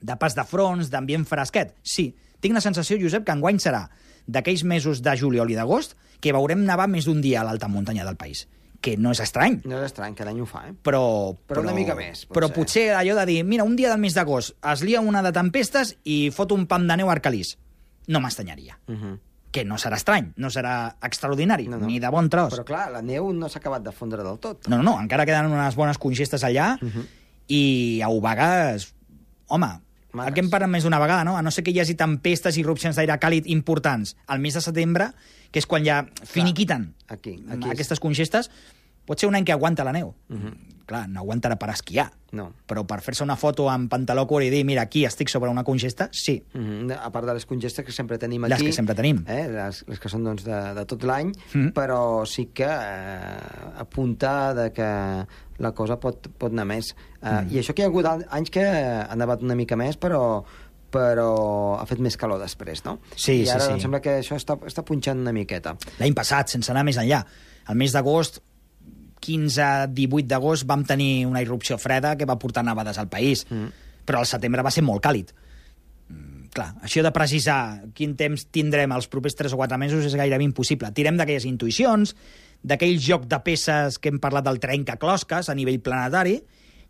De 0.00 0.16
pas 0.16 0.34
de 0.34 0.44
fronts, 0.44 0.90
d'ambient 0.90 1.24
fresquet. 1.24 1.74
Sí, 1.82 2.14
tinc 2.44 2.54
la 2.58 2.62
sensació, 2.64 2.98
Josep, 3.00 3.24
que 3.24 3.32
enguany 3.32 3.58
serà 3.62 3.86
d'aquells 4.26 4.62
mesos 4.68 5.00
de 5.04 5.16
juliol 5.20 5.50
i 5.52 5.56
d'agost 5.56 5.96
que 6.20 6.32
veurem 6.32 6.62
nevar 6.64 6.86
més 6.88 7.04
d'un 7.08 7.20
dia 7.24 7.40
a 7.42 7.44
l'alta 7.48 7.68
muntanya 7.68 8.04
del 8.06 8.16
país. 8.20 8.46
Que 8.84 8.98
no 9.00 9.12
és 9.16 9.20
estrany, 9.24 9.62
No 9.64 9.78
és 9.80 9.86
estrany, 9.86 10.12
cada 10.14 10.30
any 10.30 10.40
ho 10.42 10.46
fa, 10.46 10.66
eh? 10.68 10.74
però... 10.84 11.32
Però 11.48 11.62
una 11.64 11.72
mica 11.72 11.94
més, 11.96 12.26
Però 12.28 12.50
potser. 12.52 12.54
potser 12.54 12.82
allò 12.98 13.14
de 13.16 13.24
dir, 13.30 13.38
mira, 13.48 13.64
un 13.64 13.76
dia 13.76 13.88
del 13.88 14.00
mes 14.00 14.12
d'agost 14.16 14.52
es 14.72 14.82
lia 14.84 15.00
una 15.00 15.22
de 15.24 15.32
tempestes 15.32 15.94
i 16.04 16.28
fot 16.36 16.52
un 16.52 16.66
pam 16.68 16.84
de 16.88 16.96
neu 17.00 17.08
a 17.08 17.12
Arcalís. 17.16 17.54
No 18.12 18.20
m'estanyaria. 18.20 18.76
Uh 18.86 18.92
-huh. 18.94 19.18
Que 19.50 19.64
no 19.64 19.76
serà 19.78 19.96
estrany, 19.96 20.32
no 20.36 20.50
serà 20.50 20.96
extraordinari, 21.02 21.68
No, 21.68 21.78
no. 21.78 21.86
ni 21.86 21.98
de 22.00 22.08
bon 22.10 22.28
tros. 22.28 22.52
Però 22.52 22.64
clar, 22.64 22.90
la 22.92 23.00
neu 23.02 23.32
no 23.32 23.48
s'ha 23.48 23.58
acabat 23.60 23.82
de 23.82 23.92
fondre 23.92 24.22
del 24.22 24.38
tot. 24.38 24.68
No, 24.68 24.76
no, 24.76 24.82
no, 24.82 25.00
encara 25.00 25.24
queden 25.24 25.46
unes 25.46 25.76
bones 25.76 25.96
congestes 25.98 26.42
allà 26.44 26.76
uh 26.82 26.88
-huh. 26.88 27.06
i 27.48 28.00
a 28.02 28.08
Obagues, 28.08 28.94
home, 29.46 29.80
Maques. 30.14 30.28
el 30.28 30.34
que 30.34 30.40
hem 30.40 30.50
parlat 30.50 30.70
més 30.70 30.84
d'una 30.84 30.98
vegada, 31.02 31.24
no? 31.24 31.36
a 31.36 31.42
no 31.42 31.50
ser 31.50 31.64
que 31.64 31.70
hi 31.74 31.80
hagi 31.80 31.94
tempestes 31.98 32.56
i 32.56 32.60
irrupcions 32.60 32.96
d'aire 32.96 33.18
càlid 33.20 33.46
importants 33.46 34.16
al 34.26 34.38
mes 34.40 34.54
de 34.54 34.60
setembre, 34.60 35.10
que 35.50 35.58
és 35.58 35.66
quan 35.66 35.84
ja 35.84 36.04
finiquiten 36.24 36.94
Aquí, 37.08 37.36
aquí 37.50 37.66
és- 37.68 37.72
aquestes 37.74 38.00
congestes, 38.00 38.50
pot 39.06 39.18
ser 39.20 39.28
un 39.28 39.34
any 39.34 39.44
que 39.44 39.52
aguanta 39.52 39.84
la 39.84 39.92
neu. 39.92 40.14
Uh 40.30 40.36
-huh. 40.36 40.54
Clar, 40.86 41.08
no 41.08 41.20
aguantarà 41.22 41.56
per 41.56 41.70
esquiar, 41.70 42.10
No. 42.32 42.52
però 42.68 42.82
per 42.86 43.00
fer-se 43.00 43.22
una 43.24 43.36
foto 43.36 43.70
amb 43.70 43.88
pantaló 43.88 44.26
curt 44.26 44.44
i 44.44 44.50
dir, 44.50 44.64
mira, 44.66 44.82
aquí 44.82 45.04
estic 45.06 45.28
sobre 45.30 45.48
una 45.48 45.64
congesta, 45.64 46.08
sí. 46.12 46.42
Uh 46.54 46.58
-huh. 46.60 46.98
A 47.00 47.10
part 47.10 47.26
de 47.26 47.32
les 47.34 47.46
congestes 47.46 47.84
que 47.84 47.92
sempre 47.92 48.18
tenim 48.18 48.42
Les 48.44 48.52
aquí. 48.52 48.66
que 48.66 48.72
sempre 48.72 48.94
tenim. 48.94 49.24
Eh? 49.26 49.48
Les, 49.48 49.84
les 49.88 49.98
que 49.98 50.08
són 50.10 50.24
doncs, 50.24 50.44
de, 50.44 50.74
de 50.74 50.84
tot 50.84 51.02
l'any, 51.04 51.32
Mm. 51.54 51.68
però 51.72 52.26
sí 52.26 52.46
que 52.52 52.64
eh, 52.64 53.38
apunta 53.78 54.52
de 54.54 54.72
que 54.72 55.26
la 55.58 55.72
cosa 55.72 55.98
pot, 56.00 56.28
pot 56.38 56.52
anar 56.52 56.66
més. 56.66 56.94
Eh, 57.22 57.28
Mm. 57.30 57.52
I 57.52 57.58
això 57.60 57.72
que 57.74 57.82
hi 57.82 57.84
ha 57.84 57.88
hagut 57.88 58.04
an- 58.06 58.26
anys 58.30 58.50
que 58.50 58.64
ha 58.64 59.14
nevat 59.16 59.42
una 59.42 59.54
mica 59.54 59.76
més, 59.76 59.96
però 59.98 60.44
però 60.94 61.76
ha 61.80 61.86
fet 61.86 61.98
més 61.98 62.16
calor 62.16 62.38
després, 62.38 62.84
no? 62.84 63.00
Sí, 63.16 63.40
I 63.42 63.46
sí, 63.46 63.50
ara 63.50 63.64
sí. 63.64 63.72
em 63.72 63.80
sembla 63.80 64.00
que 64.00 64.20
això 64.20 64.36
està, 64.36 64.54
està 64.64 64.84
punxant 64.84 65.18
una 65.18 65.32
miqueta. 65.32 65.76
L'any 65.98 66.14
passat, 66.14 66.46
sense 66.48 66.70
anar 66.70 66.84
més 66.84 66.96
enllà, 66.96 67.24
el 67.68 67.74
mes 67.74 67.90
d'agost 67.92 68.38
15-18 69.24 70.28
d'agost 70.28 70.66
vam 70.68 70.84
tenir 70.84 71.24
una 71.26 71.42
irrupció 71.42 71.78
freda 71.80 72.14
que 72.18 72.28
va 72.28 72.38
portar 72.40 72.64
nevades 72.66 72.98
al 73.00 73.08
país, 73.08 73.46
mm. 73.48 73.88
però 74.04 74.20
el 74.20 74.28
setembre 74.28 74.64
va 74.64 74.72
ser 74.74 74.84
molt 74.84 75.02
càlid. 75.04 75.32
Mm, 76.12 76.48
clar, 76.54 76.70
això 76.84 77.04
de 77.04 77.12
precisar 77.14 77.58
quin 77.96 78.16
temps 78.20 78.46
tindrem 78.52 78.92
els 78.92 79.08
propers 79.08 79.36
3 79.40 79.56
o 79.56 79.60
4 79.60 79.80
mesos 79.80 80.04
és 80.04 80.16
gairebé 80.18 80.44
impossible. 80.44 80.92
Tirem 80.96 81.16
d'aquelles 81.20 81.48
intuïcions, 81.48 82.14
d'aquell 82.64 82.98
joc 83.00 83.28
de 83.30 83.40
peces 83.44 83.98
que 83.98 84.12
hem 84.12 84.20
parlat 84.20 84.46
del 84.46 84.60
trencaclosques 84.60 85.48
a 85.48 85.56
nivell 85.56 85.80
planetari, 85.84 86.40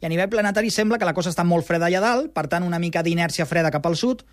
i 0.02 0.06
a 0.06 0.10
nivell 0.10 0.32
planetari 0.32 0.72
sembla 0.74 0.98
que 0.98 1.06
la 1.06 1.14
cosa 1.16 1.30
està 1.30 1.46
molt 1.46 1.64
freda 1.64 1.86
allà 1.86 2.02
dalt, 2.02 2.32
per 2.34 2.48
tant, 2.50 2.66
una 2.66 2.82
mica 2.82 3.02
d'inèrcia 3.02 3.46
freda 3.46 3.72
cap 3.72 3.86
al 3.86 3.96
sud, 3.96 4.26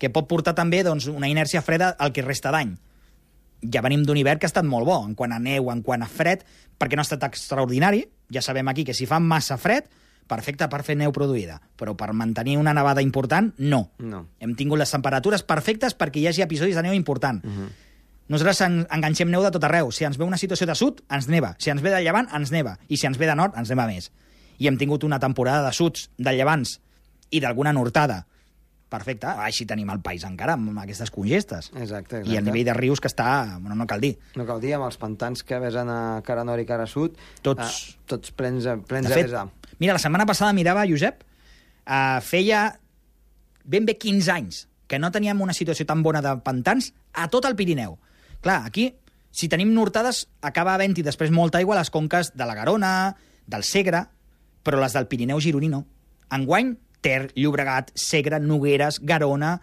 que 0.00 0.10
pot 0.10 0.26
portar 0.26 0.56
també 0.58 0.80
doncs, 0.82 1.06
una 1.06 1.28
inèrcia 1.30 1.62
freda 1.62 1.92
al 2.00 2.10
que 2.16 2.24
resta 2.24 2.50
d'any 2.50 2.72
ja 3.62 3.80
venim 3.82 4.02
d'un 4.04 4.16
hivern 4.16 4.38
que 4.38 4.46
ha 4.46 4.52
estat 4.52 4.64
molt 4.66 4.86
bo, 4.86 4.98
en 5.06 5.14
quant 5.14 5.32
a 5.32 5.38
neu, 5.38 5.70
en 5.70 5.82
quant 5.82 6.02
a 6.02 6.08
fred, 6.08 6.44
perquè 6.78 6.96
no 6.96 7.02
ha 7.02 7.08
estat 7.08 7.22
extraordinari. 7.24 8.04
Ja 8.32 8.42
sabem 8.42 8.68
aquí 8.68 8.84
que 8.84 8.94
si 8.94 9.06
fa 9.06 9.20
massa 9.20 9.56
fred, 9.58 9.84
perfecte 10.26 10.68
per 10.70 10.82
fer 10.82 10.96
neu 10.96 11.12
produïda, 11.12 11.60
però 11.76 11.94
per 11.96 12.12
mantenir 12.16 12.56
una 12.58 12.72
nevada 12.74 13.02
important, 13.02 13.52
no. 13.58 13.90
No. 13.98 14.26
Hem 14.40 14.54
tingut 14.56 14.78
les 14.78 14.90
temperatures 14.90 15.42
perfectes 15.42 15.94
perquè 15.98 16.18
hi 16.22 16.26
hagi 16.30 16.42
episodis 16.42 16.76
de 16.76 16.82
neu 16.82 16.94
important. 16.94 17.44
Uh 17.44 17.48
Mhm. 17.48 17.62
-huh. 17.66 17.70
Nosaltres 18.28 18.60
en, 18.62 18.86
enganxem 18.90 19.28
neu 19.28 19.42
de 19.42 19.50
tot 19.50 19.64
arreu. 19.64 19.90
Si 19.92 20.04
ens 20.04 20.16
ve 20.16 20.24
una 20.24 20.38
situació 20.38 20.66
de 20.66 20.74
sud, 20.74 21.02
ens 21.10 21.28
neva. 21.28 21.54
Si 21.58 21.70
ens 21.70 21.82
ve 21.82 21.90
de 21.90 22.00
llevant, 22.00 22.28
ens 22.32 22.50
neva. 22.50 22.78
I 22.88 22.96
si 22.96 23.06
ens 23.06 23.18
ve 23.18 23.26
de 23.26 23.34
nord, 23.34 23.52
ens 23.58 23.68
neva 23.68 23.86
més. 23.86 24.10
I 24.58 24.68
hem 24.68 24.78
tingut 24.78 25.04
una 25.04 25.18
temporada 25.18 25.66
de 25.66 25.72
suds, 25.72 26.08
de 26.16 26.32
llevants 26.32 26.80
i 27.30 27.40
d'alguna 27.40 27.72
nortada. 27.72 28.26
Perfecte. 28.92 29.30
Així 29.40 29.64
tenim 29.68 29.88
el 29.92 30.02
país 30.04 30.24
encara, 30.28 30.58
amb 30.58 30.76
aquestes 30.82 31.10
congestes. 31.14 31.70
Exacte, 31.72 32.20
exacte. 32.20 32.28
I 32.28 32.36
el 32.36 32.44
nivell 32.44 32.66
de 32.68 32.74
rius 32.76 33.00
que 33.00 33.08
està... 33.08 33.56
Bueno, 33.58 33.76
no 33.78 33.86
cal 33.88 34.02
dir. 34.04 34.14
No 34.36 34.44
cal 34.48 34.60
dir, 34.60 34.74
amb 34.76 34.84
els 34.90 34.98
pantans 35.00 35.44
que 35.48 35.58
vesen 35.62 35.88
a 35.88 36.20
cara 36.26 36.44
nord 36.44 36.60
i 36.60 36.68
cara 36.68 36.84
sud, 36.90 37.16
Tots- 37.40 37.80
eh, 37.94 37.96
tots 38.12 38.34
plens, 38.36 38.68
plens 38.88 39.08
De 39.08 39.16
fet, 39.16 39.32
mira, 39.80 39.96
la 39.96 40.02
setmana 40.02 40.28
passada 40.28 40.52
mirava, 40.52 40.84
Josep, 40.88 41.24
uh, 41.86 42.20
feia 42.20 42.66
ben 43.64 43.86
bé 43.88 43.96
15 43.96 44.32
anys 44.34 44.66
que 44.90 44.98
no 45.00 45.08
teníem 45.10 45.40
una 45.40 45.54
situació 45.56 45.86
tan 45.88 46.02
bona 46.04 46.20
de 46.20 46.34
pantans 46.44 46.92
a 47.16 47.28
tot 47.32 47.46
el 47.48 47.56
Pirineu. 47.56 47.96
Clar, 48.44 48.66
aquí, 48.68 48.90
si 49.32 49.48
tenim 49.48 49.72
nortades, 49.72 50.26
acaba 50.44 50.74
havent-hi 50.76 51.04
després 51.06 51.32
molta 51.32 51.62
aigua 51.62 51.78
a 51.78 51.80
les 51.80 51.90
conques 51.90 52.34
de 52.36 52.44
la 52.44 52.56
Garona, 52.58 52.90
del 53.48 53.64
Segre, 53.64 54.04
però 54.62 54.82
les 54.82 54.92
del 54.92 55.08
Pirineu 55.08 55.40
gironí 55.40 55.70
no. 55.72 55.86
Enguany, 56.32 56.74
Ter, 57.02 57.32
Llobregat, 57.34 57.90
Segre, 57.98 58.38
Nogueres, 58.40 59.00
Garona, 59.02 59.56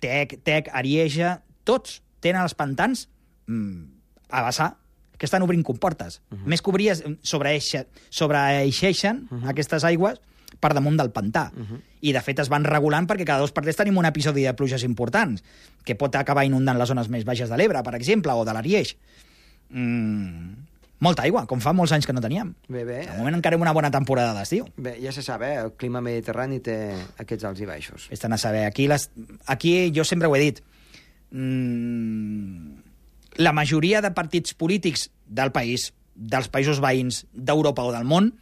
Tec, 0.00 0.38
Tec, 0.42 0.70
Arieja, 0.72 1.38
tots 1.68 2.00
tenen 2.24 2.42
els 2.42 2.56
pantans 2.58 3.06
mm, 3.46 3.82
a 4.34 4.44
vessar, 4.48 4.72
que 5.18 5.26
estan 5.26 5.42
obrint 5.42 5.64
comportes. 5.66 6.22
Uh 6.30 6.38
-huh. 6.38 6.46
Més 6.46 6.62
que 6.62 6.70
obries, 6.70 7.02
sobreeixe, 7.22 7.86
sobreeixeixen 8.08 9.28
uh 9.30 9.38
-huh. 9.38 9.50
aquestes 9.50 9.84
aigües 9.84 10.20
per 10.60 10.72
damunt 10.74 10.96
del 10.96 11.10
pantà. 11.10 11.52
Uh 11.54 11.60
-huh. 11.60 11.80
I, 12.00 12.12
de 12.12 12.20
fet, 12.22 12.38
es 12.38 12.48
van 12.48 12.64
regulant 12.64 13.08
perquè 13.08 13.24
cada 13.24 13.40
dos 13.40 13.52
per 13.52 13.62
tres 13.62 13.76
tenim 13.76 13.96
un 13.98 14.04
episodi 14.04 14.42
de 14.42 14.54
pluges 14.54 14.82
importants, 14.84 15.42
que 15.84 15.94
pot 15.94 16.14
acabar 16.14 16.44
inundant 16.44 16.78
les 16.78 16.88
zones 16.88 17.08
més 17.08 17.24
baixes 17.24 17.48
de 17.48 17.56
l'Ebre, 17.56 17.82
per 17.82 17.94
exemple, 17.94 18.32
o 18.32 18.44
de 18.44 18.52
l'Arieix. 18.52 18.96
Mm, 19.70 20.52
molta 21.04 21.24
aigua, 21.26 21.44
com 21.46 21.60
fa 21.62 21.72
molts 21.76 21.92
anys 21.94 22.06
que 22.08 22.14
no 22.14 22.22
teníem. 22.24 22.54
Bé, 22.68 22.84
bé. 22.84 23.02
De 23.06 23.18
moment 23.18 23.38
encara 23.38 23.58
hem 23.58 23.62
una 23.64 23.74
bona 23.76 23.90
temporada 23.94 24.34
d'estiu. 24.36 24.66
Bé, 24.76 24.96
ja 25.02 25.12
se 25.14 25.22
sap, 25.22 25.44
eh? 25.46 25.54
el 25.62 25.72
clima 25.78 26.02
mediterrani 26.04 26.60
té 26.64 26.78
aquests 27.22 27.46
alts 27.48 27.62
i 27.62 27.68
baixos. 27.68 28.08
Estan 28.14 28.34
a 28.34 28.40
saber. 28.40 28.64
Aquí, 28.66 28.88
les, 28.90 29.08
aquí 29.46 29.92
jo 29.94 30.04
sempre 30.08 30.28
ho 30.28 30.36
he 30.36 30.42
dit. 30.42 30.60
Mm, 31.30 32.82
la 33.38 33.54
majoria 33.54 34.02
de 34.02 34.10
partits 34.16 34.54
polítics 34.58 35.08
del 35.26 35.52
país, 35.54 35.92
dels 36.14 36.50
països 36.50 36.82
veïns, 36.82 37.24
d'Europa 37.32 37.84
o 37.86 37.94
del 37.94 38.08
món, 38.08 38.32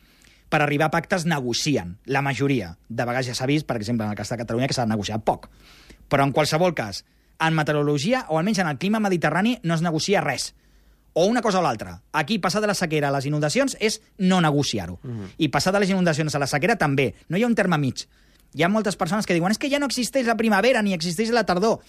per 0.48 0.62
arribar 0.62 0.88
a 0.88 0.94
pactes 0.94 1.26
negocien. 1.26 1.96
La 2.06 2.22
majoria. 2.22 2.76
De 2.88 3.04
vegades 3.04 3.28
ja 3.28 3.34
s'ha 3.36 3.48
vist, 3.50 3.66
per 3.66 3.76
exemple, 3.76 4.06
en 4.06 4.14
el 4.14 4.18
cas 4.18 4.30
de 4.32 4.40
Catalunya, 4.40 4.70
que 4.70 4.78
s'ha 4.78 4.86
negociat 4.88 5.24
poc. 5.26 5.50
Però 6.08 6.24
en 6.24 6.32
qualsevol 6.32 6.74
cas, 6.74 7.02
en 7.42 7.56
meteorologia, 7.58 8.24
o 8.30 8.38
almenys 8.38 8.62
en 8.62 8.70
el 8.70 8.78
clima 8.78 9.02
mediterrani, 9.02 9.58
no 9.62 9.74
es 9.74 9.82
negocia 9.84 10.22
res. 10.24 10.54
O 11.18 11.24
una 11.24 11.40
cosa 11.40 11.60
o 11.60 11.64
l'altra. 11.64 12.02
Aquí, 12.12 12.36
passar 12.38 12.60
de 12.60 12.68
la 12.68 12.74
sequera 12.76 13.08
a 13.08 13.12
les 13.14 13.24
inundacions 13.24 13.72
és 13.80 14.02
no 14.18 14.36
negociar-ho. 14.44 14.98
Mm 15.02 15.10
-hmm. 15.10 15.28
I 15.38 15.48
passar 15.48 15.72
de 15.72 15.80
les 15.80 15.88
inundacions 15.88 16.34
a 16.34 16.38
la 16.38 16.46
sequera 16.46 16.76
també. 16.76 17.14
No 17.28 17.38
hi 17.38 17.42
ha 17.42 17.46
un 17.46 17.54
terme 17.54 17.78
mig. 17.78 18.04
Hi 18.52 18.62
ha 18.62 18.68
moltes 18.68 18.96
persones 18.96 19.24
que 19.24 19.32
diuen 19.32 19.50
és 19.50 19.58
que 19.58 19.70
ja 19.70 19.78
no 19.78 19.86
existeix 19.86 20.26
la 20.26 20.36
primavera 20.36 20.82
ni 20.82 20.92
existeix 20.92 21.30
la 21.30 21.44
tardor. 21.44 21.80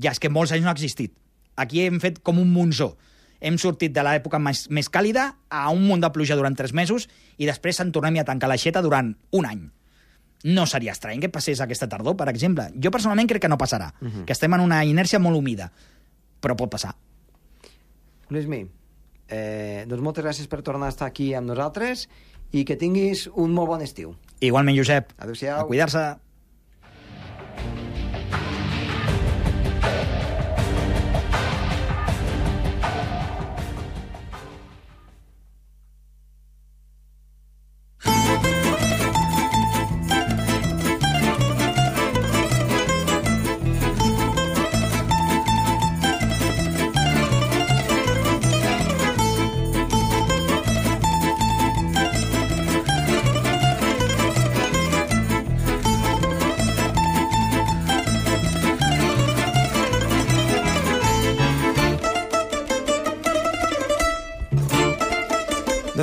Ja, 0.00 0.10
és 0.10 0.18
que 0.18 0.30
molts 0.30 0.52
anys 0.52 0.62
no 0.62 0.70
ha 0.70 0.72
existit. 0.72 1.12
Aquí 1.54 1.82
hem 1.82 2.00
fet 2.00 2.22
com 2.22 2.38
un 2.38 2.50
monzó. 2.50 2.96
Hem 3.40 3.58
sortit 3.58 3.92
de 3.92 4.02
l'època 4.02 4.38
més, 4.38 4.70
més 4.70 4.88
càlida 4.88 5.34
a 5.50 5.68
un 5.70 5.86
munt 5.86 6.00
de 6.00 6.10
pluja 6.10 6.34
durant 6.34 6.56
tres 6.56 6.72
mesos 6.72 7.08
i 7.36 7.46
després 7.46 7.76
se'n 7.76 7.92
tornem 7.92 8.16
a 8.18 8.24
tancar 8.24 8.48
l'aixeta 8.48 8.80
durant 8.80 9.16
un 9.32 9.46
any. 9.46 9.70
No 10.44 10.66
seria 10.66 10.92
estrany 10.92 11.20
que 11.20 11.28
passés 11.28 11.60
aquesta 11.60 11.88
tardor, 11.88 12.16
per 12.16 12.28
exemple. 12.28 12.70
Jo 12.82 12.90
personalment 12.90 13.28
crec 13.28 13.42
que 13.42 13.48
no 13.48 13.58
passarà, 13.58 13.92
uh 14.00 14.08
-huh. 14.08 14.24
que 14.24 14.32
estem 14.32 14.54
en 14.54 14.60
una 14.60 14.84
inèrcia 14.84 15.18
molt 15.18 15.36
humida, 15.36 15.72
però 16.40 16.56
pot 16.56 16.70
passar. 16.70 16.96
Luismi, 18.32 18.66
eh, 19.28 19.84
doncs 19.88 20.02
moltes 20.04 20.24
gràcies 20.24 20.48
per 20.50 20.62
tornar 20.66 20.90
a 20.90 20.94
estar 20.94 21.08
aquí 21.08 21.32
amb 21.34 21.50
nosaltres 21.52 22.08
i 22.52 22.66
que 22.68 22.76
tinguis 22.76 23.28
un 23.32 23.54
molt 23.56 23.70
bon 23.72 23.84
estiu. 23.84 24.14
Igualment, 24.40 24.76
Josep. 24.76 25.14
Adéu-siau. 25.18 25.62
A 25.62 25.68
cuidar-se. 25.68 26.04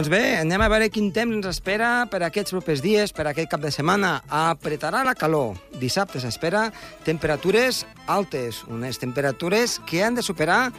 Doncs 0.09 0.23
bé, 0.23 0.39
anem 0.41 0.61
a 0.65 0.67
veure 0.73 0.87
quin 0.89 1.11
temps 1.13 1.35
ens 1.37 1.45
espera 1.45 2.07
per 2.09 2.23
aquests 2.25 2.49
propers 2.55 2.79
dies, 2.81 3.11
per 3.13 3.27
aquest 3.29 3.51
cap 3.51 3.61
de 3.61 3.69
setmana. 3.69 4.23
Apretarà 4.33 5.03
la 5.05 5.13
calor. 5.13 5.59
Dissabte 5.77 6.17
s'espera 6.17 6.63
temperatures 7.05 7.83
altes, 8.09 8.63
unes 8.73 8.97
temperatures 8.97 9.75
que 9.85 10.01
han 10.01 10.17
de 10.17 10.23
superar 10.25 10.71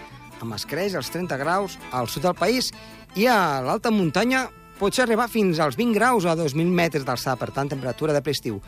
amb 0.43 0.57
escreix 0.59 0.99
els 0.99 1.13
30 1.15 1.39
graus 1.39 1.79
al 1.95 2.11
sud 2.11 2.27
del 2.27 2.35
país 2.35 2.73
i 3.15 3.29
a 3.31 3.63
l'alta 3.63 3.95
muntanya 3.95 4.49
pot 4.83 4.99
ser 4.99 5.07
arribar 5.07 5.31
fins 5.31 5.63
als 5.63 5.79
20 5.79 5.95
graus 5.95 6.27
a 6.27 6.35
2.000 6.35 6.67
metres 6.67 7.07
d'alçada, 7.07 7.39
per 7.39 7.53
tant, 7.55 7.71
temperatura 7.71 8.17
de 8.17 8.27
prestiu. 8.27 8.59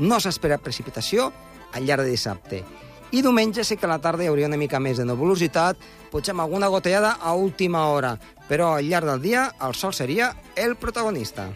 No 0.00 0.16
s'espera 0.16 0.56
precipitació 0.56 1.28
al 1.76 1.84
llarg 1.84 2.08
de 2.08 2.16
dissabte. 2.16 2.64
I 3.12 3.22
diumenge 3.22 3.62
sí 3.64 3.76
que 3.76 3.86
a 3.86 3.90
la 3.92 4.00
tarda 4.02 4.24
hi 4.24 4.30
hauria 4.30 4.48
una 4.50 4.58
mica 4.58 4.80
més 4.82 4.98
de 4.98 5.06
nebulositat, 5.06 5.78
potser 6.10 6.34
amb 6.34 6.42
alguna 6.42 6.70
gotellada 6.72 7.16
a 7.20 7.34
última 7.38 7.86
hora, 7.92 8.16
però 8.48 8.74
al 8.74 8.88
llarg 8.90 9.06
del 9.06 9.22
dia 9.22 9.46
el 9.62 9.78
sol 9.78 9.94
seria 9.94 10.34
el 10.56 10.74
protagonista. 10.76 11.50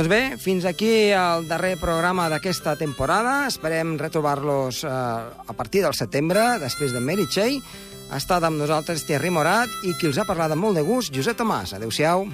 Doncs 0.00 0.08
bé, 0.08 0.38
fins 0.40 0.64
aquí 0.64 1.10
el 1.12 1.42
darrer 1.44 1.74
programa 1.76 2.30
d'aquesta 2.32 2.72
temporada. 2.80 3.44
Esperem 3.50 3.98
retrobar-los 4.00 4.78
eh, 4.88 4.88
a 4.88 5.52
partir 5.52 5.82
del 5.84 5.92
setembre, 5.92 6.56
després 6.62 6.96
de 6.96 7.04
Mary 7.04 7.28
Chey. 7.28 7.60
Ha 8.08 8.16
estat 8.16 8.48
amb 8.48 8.56
nosaltres 8.56 9.04
Thierry 9.04 9.28
Morat 9.28 9.68
i 9.84 9.92
qui 10.00 10.08
els 10.08 10.16
ha 10.16 10.24
parlat 10.24 10.56
amb 10.56 10.64
molt 10.64 10.80
de 10.80 10.86
gust, 10.88 11.12
Josep 11.12 11.36
Tomàs. 11.36 11.76
Adéu-siau. 11.76 12.30